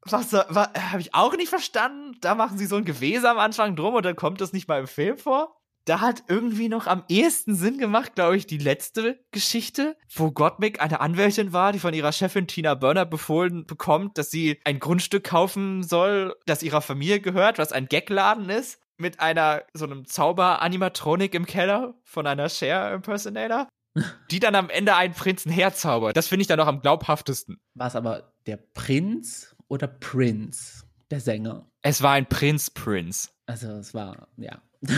[0.01, 2.17] Was, was habe ich auch nicht verstanden?
[2.21, 4.79] Da machen sie so ein Gewese am Anfang drum und dann kommt das nicht mal
[4.79, 5.57] im Film vor.
[5.85, 10.81] Da hat irgendwie noch am ehesten Sinn gemacht, glaube ich, die letzte Geschichte, wo Gottmik
[10.81, 15.23] eine Anwältin war, die von ihrer Chefin Tina Burner befohlen bekommt, dass sie ein Grundstück
[15.23, 21.33] kaufen soll, das ihrer Familie gehört, was ein Gagladen ist, mit einer so einem Zauber-Animatronik
[21.33, 23.67] im Keller von einer Share-Impersonator
[24.31, 26.17] die dann am Ende einen Prinzen herzaubert.
[26.17, 27.59] Das finde ich dann noch am glaubhaftesten.
[27.73, 31.69] War es aber der Prinz oder Prince, der Sänger?
[31.81, 33.31] Es war ein Prinz Prinz.
[33.45, 34.61] Also es war, ja.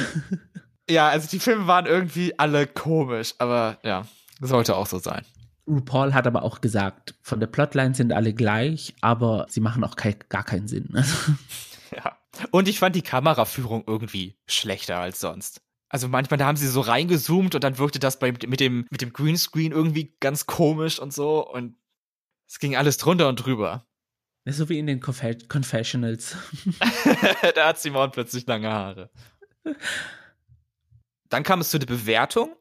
[0.90, 4.08] ja, also die Filme waren irgendwie alle komisch, aber ja,
[4.40, 5.26] sollte auch so sein.
[5.68, 9.96] RuPaul hat aber auch gesagt, von der Plotline sind alle gleich, aber sie machen auch
[9.96, 10.90] kein, gar keinen Sinn.
[11.96, 12.18] ja.
[12.52, 15.62] Und ich fand die Kameraführung irgendwie schlechter als sonst.
[15.90, 19.02] Also manchmal, da haben sie so reingezoomt und dann wirkte das bei, mit dem, mit
[19.02, 21.76] dem Greenscreen irgendwie ganz komisch und so und
[22.50, 23.86] es ging alles drunter und drüber.
[24.46, 26.36] So wie in den Conf Confessionals.
[27.56, 29.12] da hat Simon plötzlich lange Haare.
[31.30, 32.56] Dann kam es zu der Bewertung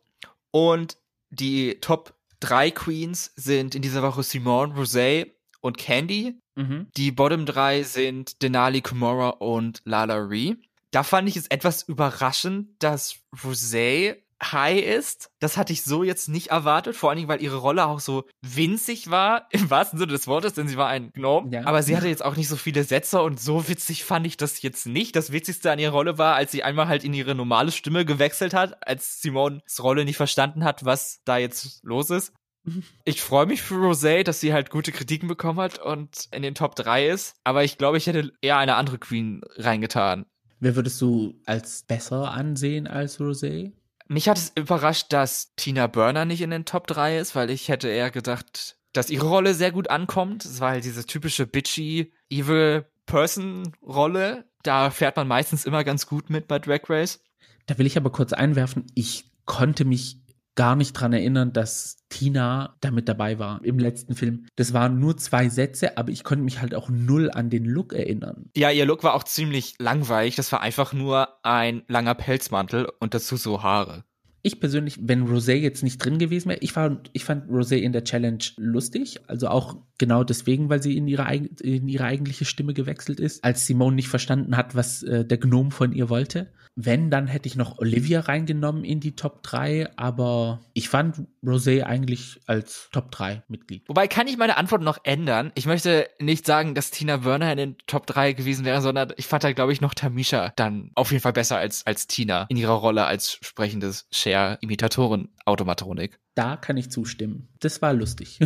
[0.51, 0.99] und
[1.31, 6.39] die Top drei Queens sind in dieser Woche Simone, Rosé und Candy.
[6.57, 6.89] Mhm.
[6.97, 10.57] Die Bottom drei sind Denali Kimura und Lala Ree.
[10.91, 15.31] Da fand ich es etwas überraschend, dass Rosé high ist.
[15.41, 18.25] Das hatte ich so jetzt nicht erwartet, vor allen Dingen, weil ihre Rolle auch so
[18.43, 21.55] winzig war, im wahrsten Sinne des Wortes, denn sie war ein Gnome.
[21.55, 21.67] Ja.
[21.67, 24.63] Aber sie hatte jetzt auch nicht so viele Sätze und so witzig fand ich das
[24.63, 25.17] jetzt nicht.
[25.17, 28.55] Das Witzigste an ihrer Rolle war, als sie einmal halt in ihre normale Stimme gewechselt
[28.55, 32.33] hat, als Simons Rolle nicht verstanden hat, was da jetzt los ist.
[33.05, 36.55] Ich freue mich für Rosé, dass sie halt gute Kritiken bekommen hat und in den
[36.55, 37.35] Top 3 ist.
[37.45, 40.27] Aber ich glaube, ich hätte eher eine andere Queen reingetan.
[40.61, 43.73] Wer würdest du als besser ansehen als Rosé?
[44.09, 47.69] Mich hat es überrascht, dass Tina Burner nicht in den Top 3 ist, weil ich
[47.69, 50.47] hätte eher gedacht, dass ihre Rolle sehr gut ankommt.
[50.47, 54.47] Es war halt diese typische bitchy, evil Person Rolle.
[54.63, 57.23] Da fährt man meistens immer ganz gut mit bei Drag Race.
[57.67, 60.19] Da will ich aber kurz einwerfen, ich konnte mich
[60.59, 64.47] gar nicht dran erinnern, dass Tina damit dabei war im letzten Film.
[64.57, 67.93] Das waren nur zwei Sätze, aber ich konnte mich halt auch null an den Look
[67.93, 68.51] erinnern.
[68.57, 70.35] Ja, ihr Look war auch ziemlich langweilig.
[70.35, 74.03] Das war einfach nur ein langer Pelzmantel und dazu so Haare
[74.43, 76.73] ich persönlich, wenn Rosé jetzt nicht drin gewesen wäre, ich,
[77.13, 81.35] ich fand Rosé in der Challenge lustig, also auch genau deswegen, weil sie in ihre,
[81.35, 85.71] in ihre eigentliche Stimme gewechselt ist, als Simone nicht verstanden hat, was äh, der Gnome
[85.71, 86.51] von ihr wollte.
[86.81, 91.83] Wenn, dann hätte ich noch Olivia reingenommen in die Top 3, aber ich fand Rosé
[91.83, 93.83] eigentlich als Top 3 Mitglied.
[93.89, 95.51] Wobei kann ich meine Antwort noch ändern?
[95.57, 99.27] Ich möchte nicht sagen, dass Tina Werner in den Top 3 gewesen wäre, sondern ich
[99.27, 102.57] fand da, glaube ich, noch Tamisha dann auf jeden Fall besser als, als Tina in
[102.57, 106.21] ihrer Rolle als sprechendes Cher Imitatoren Automatronik.
[106.37, 107.49] Da kann ich zustimmen.
[107.59, 108.39] Das war lustig.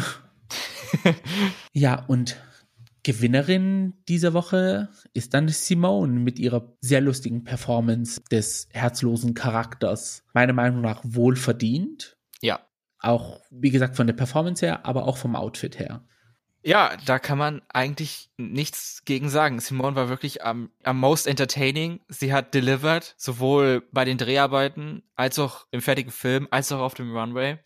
[1.75, 2.39] ja, und
[3.05, 10.25] Gewinnerin dieser Woche ist dann Simone mit ihrer sehr lustigen Performance des herzlosen Charakters.
[10.35, 12.17] Meiner Meinung nach wohl verdient.
[12.41, 12.61] Ja.
[13.01, 16.05] Auch, wie gesagt, von der Performance her, aber auch vom Outfit her.
[16.65, 19.59] Ja, da kann man eigentlich nichts gegen sagen.
[19.59, 21.99] Simone war wirklich am, am most entertaining.
[22.07, 26.95] Sie hat delivered, sowohl bei den Dreharbeiten als auch im fertigen Film, als auch auf
[26.95, 27.59] dem Runway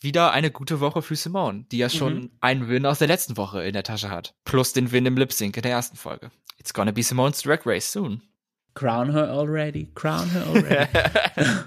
[0.00, 2.30] wieder eine gute Woche für Simone, die ja schon mhm.
[2.40, 4.34] einen Win aus der letzten Woche in der Tasche hat.
[4.44, 6.30] Plus den Win im Lip Sync in der ersten Folge.
[6.58, 8.22] It's gonna be Simone's Drag Race soon.
[8.74, 10.88] Crown her already, crown her already.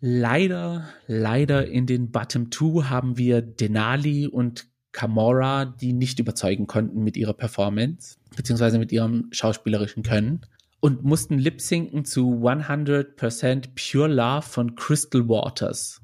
[0.00, 7.02] leider, leider in den Bottom Two haben wir Denali und Kamora, die nicht überzeugen konnten
[7.02, 10.42] mit ihrer Performance, beziehungsweise mit ihrem schauspielerischen Können.
[10.80, 16.01] Und mussten lip-sinken zu 100% Pure Love von Crystal Waters.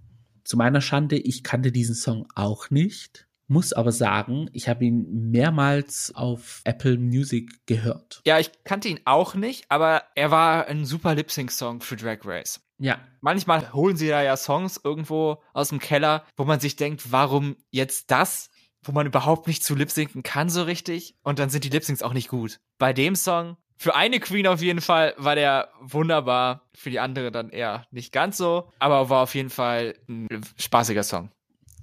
[0.48, 3.28] Zu meiner Schande, ich kannte diesen Song auch nicht.
[3.48, 8.22] muss aber sagen, ich habe ihn mehrmals auf Apple Music gehört.
[8.26, 12.62] Ja, ich kannte ihn auch nicht, aber er war ein super Lip-Sync-Song für Drag Race.
[12.78, 12.98] Ja.
[13.20, 17.56] Manchmal holen sie da ja Songs irgendwo aus dem Keller, wo man sich denkt, warum
[17.70, 18.48] jetzt das?
[18.82, 21.14] Wo man überhaupt nicht zu lip-sinken kann so richtig.
[21.22, 22.58] Und dann sind die Lip-Syncs auch nicht gut.
[22.78, 26.62] Bei dem Song, für eine Queen auf jeden Fall, war der wunderbar.
[26.74, 28.70] Für die andere dann eher nicht ganz so.
[28.80, 30.26] Aber war auf jeden Fall ein
[30.56, 31.30] spaßiger Song.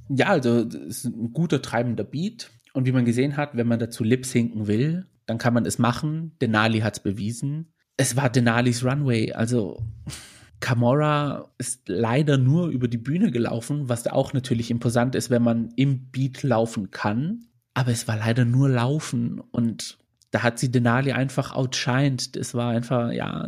[0.09, 2.51] Ja, also es ist ein guter treibender Beat.
[2.73, 6.35] Und wie man gesehen hat, wenn man dazu lip-sinken will, dann kann man es machen.
[6.41, 7.73] Denali hat es bewiesen.
[7.95, 9.31] Es war Denalis Runway.
[9.31, 9.81] Also
[10.59, 15.71] Camora ist leider nur über die Bühne gelaufen, was auch natürlich imposant ist, wenn man
[15.77, 17.47] im Beat laufen kann.
[17.73, 19.97] Aber es war leider nur Laufen und
[20.31, 22.35] da hat sie Denali einfach outshined.
[22.35, 23.47] Das war einfach, ja,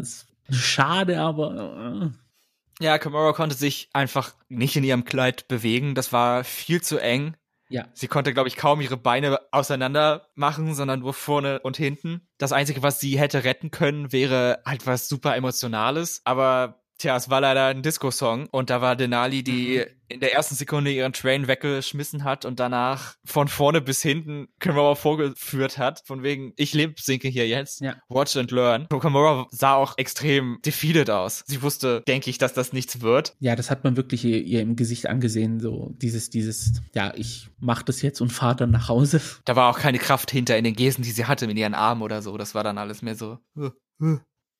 [0.50, 2.12] schade, aber.
[2.12, 2.84] Äh.
[2.84, 5.96] Ja, Camora konnte sich einfach nicht in ihrem Kleid bewegen.
[5.96, 7.36] Das war viel zu eng.
[7.70, 7.86] Ja.
[7.94, 12.22] Sie konnte, glaube ich, kaum ihre Beine auseinander machen, sondern nur vorne und hinten.
[12.38, 16.22] Das Einzige, was sie hätte retten können, wäre halt was super Emotionales.
[16.24, 19.86] Aber Tja, es war leider ein Disco-Song und da war Denali, die mhm.
[20.08, 24.96] in der ersten Sekunde ihren Train weggeschmissen hat und danach von vorne bis hinten Kimura
[24.96, 27.98] vorgeführt hat, von wegen, ich lebe, sinke hier jetzt, ja.
[28.10, 28.88] watch and learn.
[28.90, 31.44] Kimura sah auch extrem defeated aus.
[31.46, 33.36] Sie wusste, denke ich, dass das nichts wird.
[33.40, 37.50] Ja, das hat man wirklich ihr, ihr im Gesicht angesehen, so dieses, dieses, ja, ich
[37.60, 39.22] mach das jetzt und fahr dann nach Hause.
[39.46, 42.02] Da war auch keine Kraft hinter in den Gesen, die sie hatte in ihren Armen
[42.02, 42.38] oder so.
[42.38, 43.38] Das war dann alles mehr so.
[43.56, 43.70] Uh,
[44.02, 44.18] uh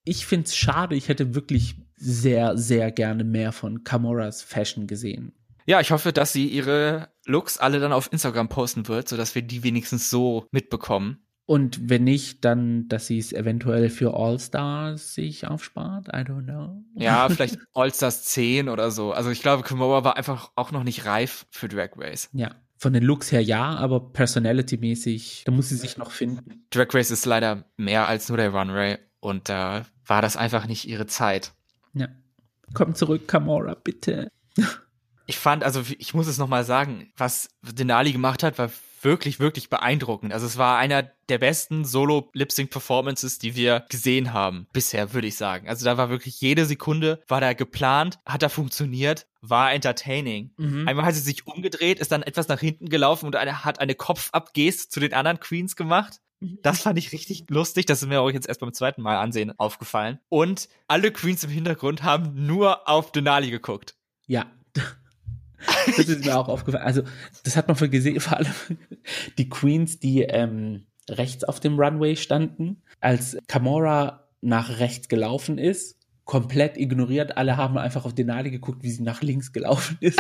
[0.08, 5.34] ich finde es schade, ich hätte wirklich sehr, sehr gerne mehr von Camoras Fashion gesehen.
[5.66, 9.42] Ja, ich hoffe, dass sie ihre Looks alle dann auf Instagram posten wird, sodass wir
[9.42, 11.28] die wenigstens so mitbekommen.
[11.46, 16.10] Und wenn nicht, dann, dass sie es eventuell für All-Stars sich aufspart.
[16.10, 16.84] I don't know.
[16.96, 19.12] Ja, vielleicht All-Stars 10 oder so.
[19.12, 22.30] Also ich glaube, Kimura war einfach auch noch nicht reif für Drag Race.
[22.34, 22.52] Ja.
[22.78, 26.66] Von den Looks her ja, aber personality-mäßig, da muss sie sich noch finden.
[26.70, 30.88] Drag Race ist leider mehr als nur der Runway und da war das einfach nicht
[30.88, 31.54] ihre Zeit.
[31.98, 32.08] Ja.
[32.74, 34.32] Komm zurück, Kamora, bitte.
[35.26, 38.70] ich fand, also ich muss es nochmal sagen, was Denali gemacht hat, war
[39.02, 40.34] wirklich, wirklich beeindruckend.
[40.34, 44.68] Also es war einer der besten Solo-Lip-Sync-Performances, die wir gesehen haben.
[44.74, 45.68] Bisher, würde ich sagen.
[45.70, 50.52] Also da war wirklich jede Sekunde, war da geplant, hat da funktioniert, war entertaining.
[50.58, 50.88] Mhm.
[50.88, 53.96] Einmal hat sie sich umgedreht, ist dann etwas nach hinten gelaufen und eine, hat eine
[53.96, 56.20] Kopfabgest zu den anderen Queens gemacht.
[56.40, 57.86] Das fand ich richtig lustig.
[57.86, 60.20] Das ist mir auch jetzt erst beim zweiten Mal ansehen aufgefallen.
[60.30, 63.96] Und alle Queens im Hintergrund haben nur auf Denali geguckt.
[64.28, 64.46] Ja.
[65.88, 66.86] Das ist mir auch aufgefallen.
[66.86, 67.02] Also,
[67.44, 68.54] das hat man von gesehen, vor allem
[69.40, 75.98] die Queens, die ähm, rechts auf dem Runway standen, als Camora nach rechts gelaufen ist,
[76.26, 77.38] komplett ignoriert.
[77.38, 80.20] Alle haben einfach auf Denali geguckt, wie sie nach links gelaufen ist.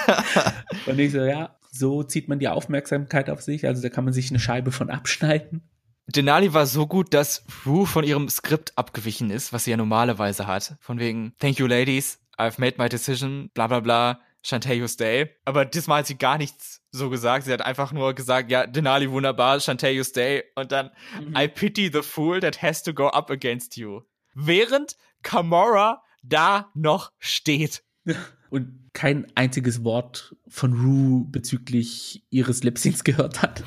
[0.86, 3.66] Und ich so, ja, so zieht man die Aufmerksamkeit auf sich.
[3.66, 5.62] Also da kann man sich eine Scheibe von abschneiden.
[6.06, 10.46] Denali war so gut, dass Rue von ihrem Skript abgewichen ist, was sie ja normalerweise
[10.46, 10.76] hat.
[10.80, 15.28] Von wegen, thank you ladies, I've made my decision, bla bla bla, Shantae you stay.
[15.44, 17.44] Aber diesmal hat sie gar nichts so gesagt.
[17.44, 20.44] Sie hat einfach nur gesagt, ja, Denali wunderbar, Shantae you stay.
[20.54, 20.90] Und dann,
[21.20, 21.36] mhm.
[21.36, 24.02] I pity the fool that has to go up against you.
[24.34, 27.82] Während Kamora da noch steht.
[28.50, 33.62] Und kein einziges Wort von Rue bezüglich ihres Lipsings gehört hat.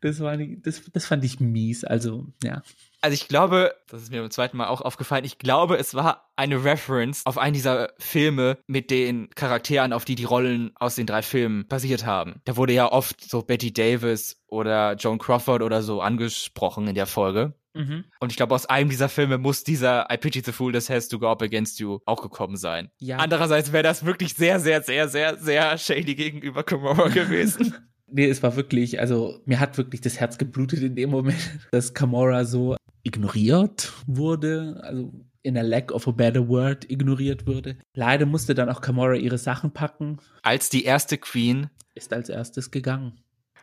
[0.00, 2.62] Das, war das, das fand ich mies, also ja.
[3.02, 6.30] Also ich glaube, das ist mir beim zweiten Mal auch aufgefallen, ich glaube, es war
[6.36, 11.06] eine Reference auf einen dieser Filme mit den Charakteren, auf die die Rollen aus den
[11.06, 12.40] drei Filmen basiert haben.
[12.44, 17.06] Da wurde ja oft so Betty Davis oder Joan Crawford oder so angesprochen in der
[17.06, 17.54] Folge.
[17.74, 18.04] Mhm.
[18.18, 21.08] Und ich glaube, aus einem dieser Filme muss dieser I Pity the Fool that has
[21.08, 22.90] to go up against you auch gekommen sein.
[22.98, 23.18] Ja.
[23.18, 27.74] Andererseits wäre das wirklich sehr, sehr, sehr, sehr, sehr shady gegenüber Kimura gewesen.
[28.08, 31.38] nee, es war wirklich, also mir hat wirklich das Herz geblutet in dem Moment,
[31.70, 35.12] dass Kamora so ignoriert wurde, also
[35.42, 37.78] in a lack of a better word ignoriert wurde.
[37.94, 40.18] Leider musste dann auch Kamora ihre Sachen packen.
[40.42, 43.20] Als die erste Queen ist als erstes gegangen.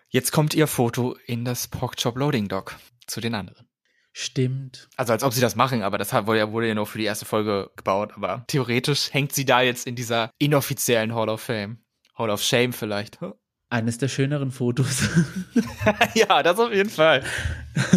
[0.10, 3.68] Jetzt kommt ihr Foto in das Porkchop Loading Dock zu den anderen.
[4.20, 4.90] Stimmt.
[4.96, 7.04] Also als ob sie das machen, aber das wurde ja, wurde ja nur für die
[7.04, 8.14] erste Folge gebaut.
[8.16, 11.78] Aber theoretisch hängt sie da jetzt in dieser inoffiziellen Hall of Fame.
[12.16, 13.20] Hall of Shame vielleicht.
[13.70, 15.08] Eines der schöneren Fotos.
[16.16, 17.24] ja, das auf jeden Fall.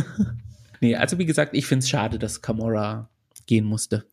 [0.83, 3.09] nee, also wie gesagt, ich finde es schade, dass Kamora
[3.47, 4.07] gehen musste.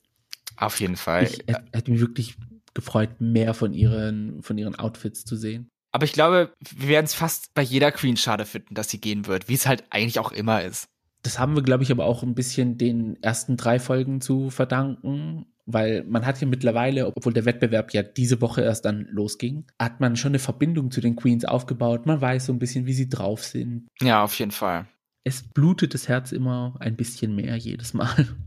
[0.55, 1.25] Auf jeden Fall.
[1.25, 1.43] Ich
[1.73, 2.37] hätte mich wirklich
[2.73, 5.67] gefreut, mehr von ihren, von ihren Outfits zu sehen.
[5.91, 9.27] Aber ich glaube, wir werden es fast bei jeder Queen schade finden, dass sie gehen
[9.27, 10.87] wird, wie es halt eigentlich auch immer ist
[11.27, 15.45] Das haben wir, glaube ich, aber auch ein bisschen den ersten drei Folgen zu verdanken,
[15.65, 19.99] weil man hat ja mittlerweile, obwohl der Wettbewerb ja diese Woche erst dann losging, hat
[19.99, 22.05] man schon eine Verbindung zu den Queens aufgebaut.
[22.05, 23.89] Man weiß so ein bisschen, wie sie drauf sind.
[23.99, 24.87] Ja, auf jeden Fall.
[25.25, 28.27] Es blutet das Herz immer ein bisschen mehr jedes Mal.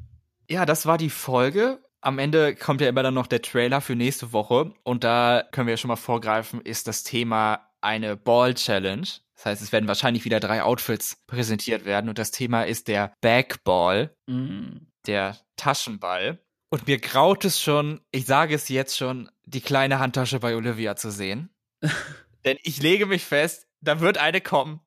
[0.53, 1.79] Ja, das war die Folge.
[2.01, 4.73] Am Ende kommt ja immer dann noch der Trailer für nächste Woche.
[4.83, 9.07] Und da können wir ja schon mal vorgreifen, ist das Thema eine Ball Challenge.
[9.41, 12.11] Das heißt, es werden wahrscheinlich wieder drei Outfits präsentiert werden.
[12.11, 14.87] Und das Thema ist der Bagball, Mm.
[15.07, 16.39] der Taschenball.
[16.69, 20.95] Und mir graut es schon, ich sage es jetzt schon, die kleine Handtasche bei Olivia
[20.95, 21.49] zu sehen.
[22.45, 24.81] Denn ich lege mich fest, da wird eine kommen.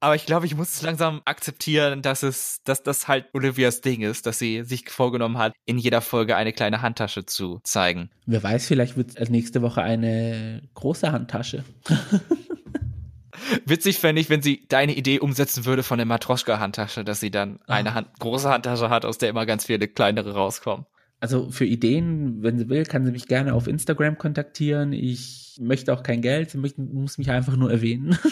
[0.00, 4.00] Aber ich glaube, ich muss es langsam akzeptieren, dass es, dass das halt Olivias Ding
[4.00, 8.10] ist, dass sie sich vorgenommen hat, in jeder Folge eine kleine Handtasche zu zeigen.
[8.26, 11.64] Wer weiß, vielleicht wird es nächste Woche eine große Handtasche.
[13.66, 17.58] Witzig fände ich, wenn sie deine Idee umsetzen würde von der Matroschka-Handtasche, dass sie dann
[17.66, 17.74] Ah.
[17.74, 20.86] eine Hand, große Handtasche hat, aus der immer ganz viele kleinere rauskommen.
[21.20, 24.92] Also für Ideen, wenn sie will, kann sie mich gerne auf Instagram kontaktieren.
[24.94, 28.18] Ich möchte auch kein Geld, sie möchte, muss mich einfach nur erwähnen.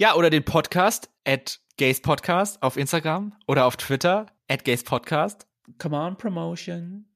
[0.00, 5.48] Ja, oder den Podcast at Gays Podcast auf Instagram oder auf Twitter at Gays Podcast.
[5.78, 7.07] Come on, Promotion.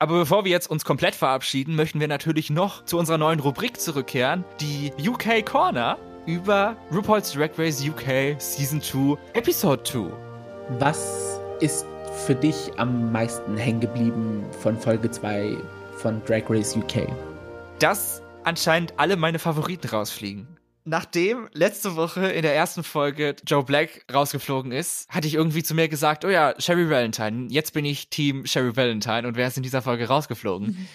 [0.00, 3.78] Aber bevor wir jetzt uns komplett verabschieden, möchten wir natürlich noch zu unserer neuen Rubrik
[3.78, 10.10] zurückkehren, die UK Corner über RuPaul's Drag Race UK Season 2 Episode 2.
[10.78, 11.84] Was ist
[12.26, 15.58] für dich am meisten hängen geblieben von Folge 2
[15.98, 17.06] von Drag Race UK?
[17.80, 20.46] dass anscheinend alle meine Favoriten rausfliegen.
[20.84, 25.74] Nachdem letzte Woche in der ersten Folge Joe Black rausgeflogen ist, hatte ich irgendwie zu
[25.74, 29.56] mir gesagt, oh ja, Sherry Valentine, jetzt bin ich Team Sherry Valentine und wer ist
[29.56, 30.88] in dieser Folge rausgeflogen?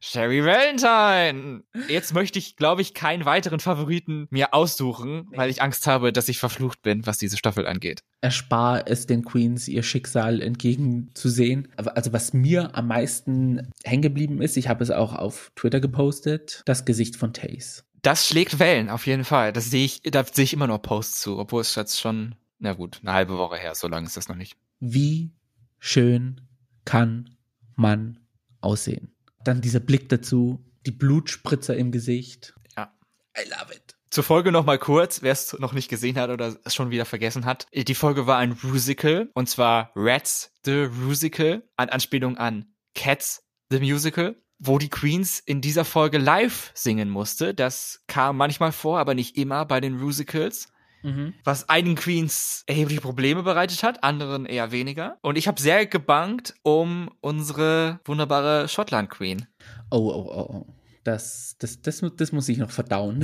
[0.00, 1.64] Sherry Valentine!
[1.88, 6.28] Jetzt möchte ich, glaube ich, keinen weiteren Favoriten mir aussuchen, weil ich Angst habe, dass
[6.28, 8.02] ich verflucht bin, was diese Staffel angeht.
[8.20, 11.68] Erspar es den Queens, ihr Schicksal entgegenzusehen.
[11.76, 16.62] Also was mir am meisten hängen geblieben ist, ich habe es auch auf Twitter gepostet,
[16.64, 17.82] das Gesicht von Taze.
[18.02, 19.52] Das schlägt Wellen, auf jeden Fall.
[19.52, 22.72] Das sehe ich, da sehe ich immer noch Posts zu, obwohl es jetzt schon, na
[22.74, 24.56] gut, eine halbe Woche her, so lange ist das noch nicht.
[24.80, 25.32] Wie
[25.78, 26.40] schön
[26.84, 27.36] kann
[27.74, 28.20] man
[28.60, 29.14] aussehen?
[29.44, 32.54] Dann dieser Blick dazu, die Blutspritzer im Gesicht.
[32.76, 32.92] Ja.
[33.36, 33.96] I love it.
[34.10, 37.04] Zur Folge noch mal kurz, wer es noch nicht gesehen hat oder es schon wieder
[37.04, 37.66] vergessen hat.
[37.74, 43.80] Die Folge war ein Rusical und zwar Rats the Rusical, an Anspielung an Cats the
[43.80, 47.54] Musical, wo die Queens in dieser Folge live singen musste.
[47.54, 50.68] Das kam manchmal vor, aber nicht immer bei den Rusicals.
[51.02, 51.34] Mhm.
[51.44, 55.18] Was einigen Queens erhebliche Probleme bereitet hat, anderen eher weniger.
[55.22, 59.46] Und ich habe sehr gebankt um unsere wunderbare Schottland Queen.
[59.90, 60.66] Oh, oh, oh, oh.
[61.04, 63.22] Das, das, das, das muss ich noch verdauen.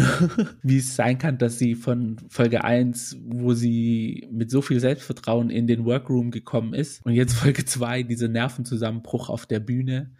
[0.62, 5.50] Wie es sein kann, dass sie von Folge 1, wo sie mit so viel Selbstvertrauen
[5.50, 10.12] in den Workroom gekommen ist, und jetzt Folge 2, dieser Nervenzusammenbruch auf der Bühne.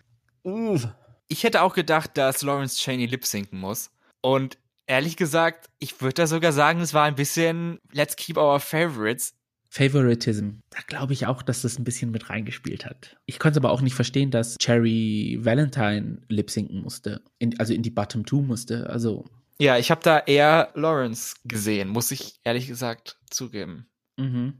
[1.29, 3.91] Ich hätte auch gedacht, dass Lawrence Cheney lip sinken muss.
[4.21, 8.61] Und ehrlich gesagt, ich würde da sogar sagen, es war ein bisschen Let's keep our
[8.61, 9.35] favorites.
[9.71, 10.51] Favoritism.
[10.71, 13.17] Da glaube ich auch, dass das ein bisschen mit reingespielt hat.
[13.27, 17.23] Ich konnte aber auch nicht verstehen, dass Cherry Valentine lip sinken musste.
[17.41, 18.89] In, also in die Bottom 2 musste.
[18.89, 19.25] Also,
[19.59, 23.89] Ja, ich habe da eher Lawrence gesehen, muss ich ehrlich gesagt zugeben.
[24.17, 24.55] mhm.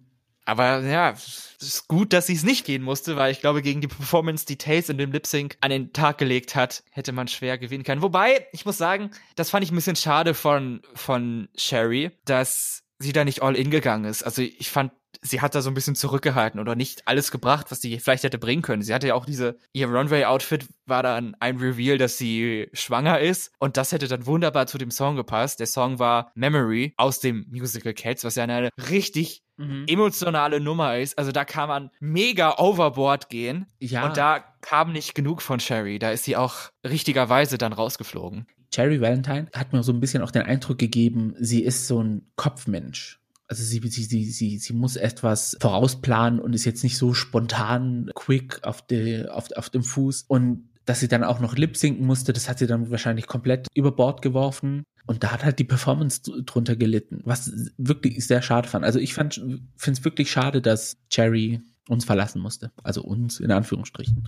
[0.45, 3.81] Aber ja, es ist gut, dass sie es nicht gehen musste, weil ich glaube, gegen
[3.81, 7.29] die Performance, die Taze in dem Lip Sync an den Tag gelegt hat, hätte man
[7.29, 8.03] schwer gewinnen können.
[8.03, 13.13] Wobei, ich muss sagen, das fand ich ein bisschen schade von, von Sherry, dass sie
[13.13, 14.23] da nicht all in gegangen ist.
[14.23, 14.93] Also ich fand,
[15.23, 18.39] sie hat da so ein bisschen zurückgehalten oder nicht alles gebracht, was sie vielleicht hätte
[18.39, 18.83] bringen können.
[18.83, 23.53] Sie hatte ja auch diese, ihr Runway-Outfit war dann ein Reveal, dass sie schwanger ist
[23.59, 25.61] und das hätte dann wunderbar zu dem Song gepasst.
[25.61, 29.85] Der Song war Memory aus dem Musical Cats, was ja eine richtig Mhm.
[29.87, 31.19] emotionale Nummer ist.
[31.19, 33.67] Also da kann man mega overboard gehen.
[33.79, 34.07] Ja.
[34.07, 35.99] Und da kam nicht genug von Sherry.
[35.99, 38.47] Da ist sie auch richtigerweise dann rausgeflogen.
[38.73, 42.27] Cherry Valentine hat mir so ein bisschen auch den Eindruck gegeben, sie ist so ein
[42.35, 43.21] Kopfmensch.
[43.47, 48.11] Also sie, sie, sie, sie, sie muss etwas vorausplanen und ist jetzt nicht so spontan,
[48.15, 50.25] quick auf, de, auf, auf dem Fuß.
[50.27, 53.69] Und dass sie dann auch noch lip sinken musste, das hat sie dann wahrscheinlich komplett
[53.75, 54.83] über Bord geworfen.
[55.07, 58.85] Und da hat halt die Performance dr- drunter gelitten, was wirklich sehr schade fand.
[58.85, 62.73] Also ich fand, finde es wirklich schade, dass Cherry uns verlassen musste.
[62.83, 64.27] Also uns in Anführungsstrichen.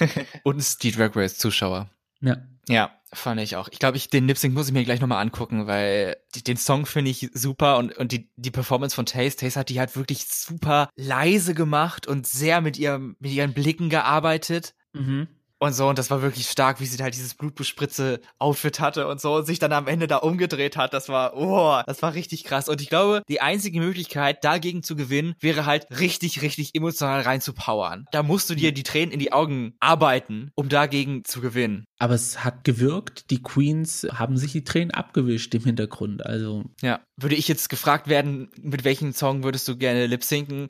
[0.42, 1.90] Und die Drag Race Zuschauer.
[2.20, 2.36] ja.
[2.68, 3.68] Ja, fand ich auch.
[3.70, 6.56] Ich glaube, ich, den Lip Sync muss ich mir gleich nochmal angucken, weil die, den
[6.56, 9.94] Song finde ich super und, und die, die Performance von Taste, Taste hat die halt
[9.94, 14.74] wirklich super leise gemacht und sehr mit ihrem, mit ihren Blicken gearbeitet.
[14.94, 15.28] Mhm.
[15.58, 15.88] Und so.
[15.88, 19.58] Und das war wirklich stark, wie sie halt dieses Blutbespritze-Outfit hatte und so und sich
[19.58, 20.92] dann am Ende da umgedreht hat.
[20.92, 22.68] Das war, oh, das war richtig krass.
[22.68, 28.06] Und ich glaube, die einzige Möglichkeit, dagegen zu gewinnen, wäre halt richtig, richtig emotional reinzupowern.
[28.12, 31.84] Da musst du dir die Tränen in die Augen arbeiten, um dagegen zu gewinnen.
[31.98, 33.30] Aber es hat gewirkt.
[33.30, 36.24] Die Queens haben sich die Tränen abgewischt im Hintergrund.
[36.24, 36.64] Also.
[36.82, 37.00] Ja.
[37.16, 40.68] Würde ich jetzt gefragt werden, mit welchem Song würdest du gerne lip sinken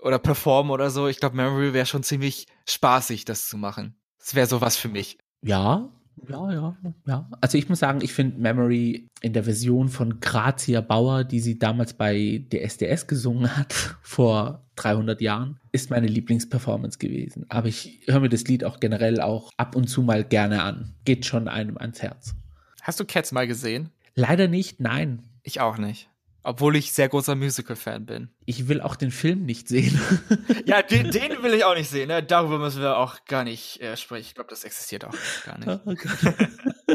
[0.00, 1.08] oder performen oder so?
[1.08, 3.98] Ich glaube, Memory wäre schon ziemlich spaßig, das zu machen.
[4.18, 5.18] Das wäre sowas für mich.
[5.42, 5.88] Ja,
[6.28, 7.30] ja, ja, ja.
[7.40, 11.58] Also ich muss sagen, ich finde Memory in der Version von Grazia Bauer, die sie
[11.58, 17.46] damals bei der SDS gesungen hat, vor 300 Jahren, ist meine Lieblingsperformance gewesen.
[17.48, 20.94] Aber ich höre mir das Lied auch generell auch ab und zu mal gerne an.
[21.04, 22.34] Geht schon einem ans Herz.
[22.82, 23.90] Hast du Cats mal gesehen?
[24.14, 25.22] Leider nicht, nein.
[25.42, 26.08] Ich auch nicht.
[26.48, 28.30] Obwohl ich sehr großer Musical-Fan bin.
[28.46, 30.00] Ich will auch den Film nicht sehen.
[30.64, 32.08] ja, den, den, will ich auch nicht sehen.
[32.08, 32.22] Ne?
[32.22, 34.28] Darüber müssen wir auch gar nicht äh, sprechen.
[34.28, 35.80] Ich glaube, das existiert auch gar nicht.
[35.84, 36.94] Oh,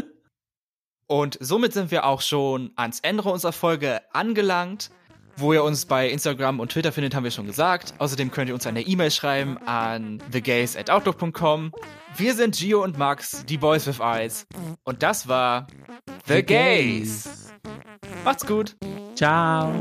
[1.06, 4.90] Und somit sind wir auch schon ans Ende unserer Folge angelangt.
[5.36, 7.94] Wo ihr uns bei Instagram und Twitter findet, haben wir schon gesagt.
[7.98, 11.72] Außerdem könnt ihr uns eine E-Mail schreiben an thegays@outlook.com.
[12.16, 14.46] Wir sind Gio und Max, die Boys with Eyes.
[14.82, 15.68] Und das war
[16.26, 17.24] The, The Gays.
[17.24, 17.43] Gays.
[18.24, 18.76] Macht's gut.
[19.14, 19.72] Ciao.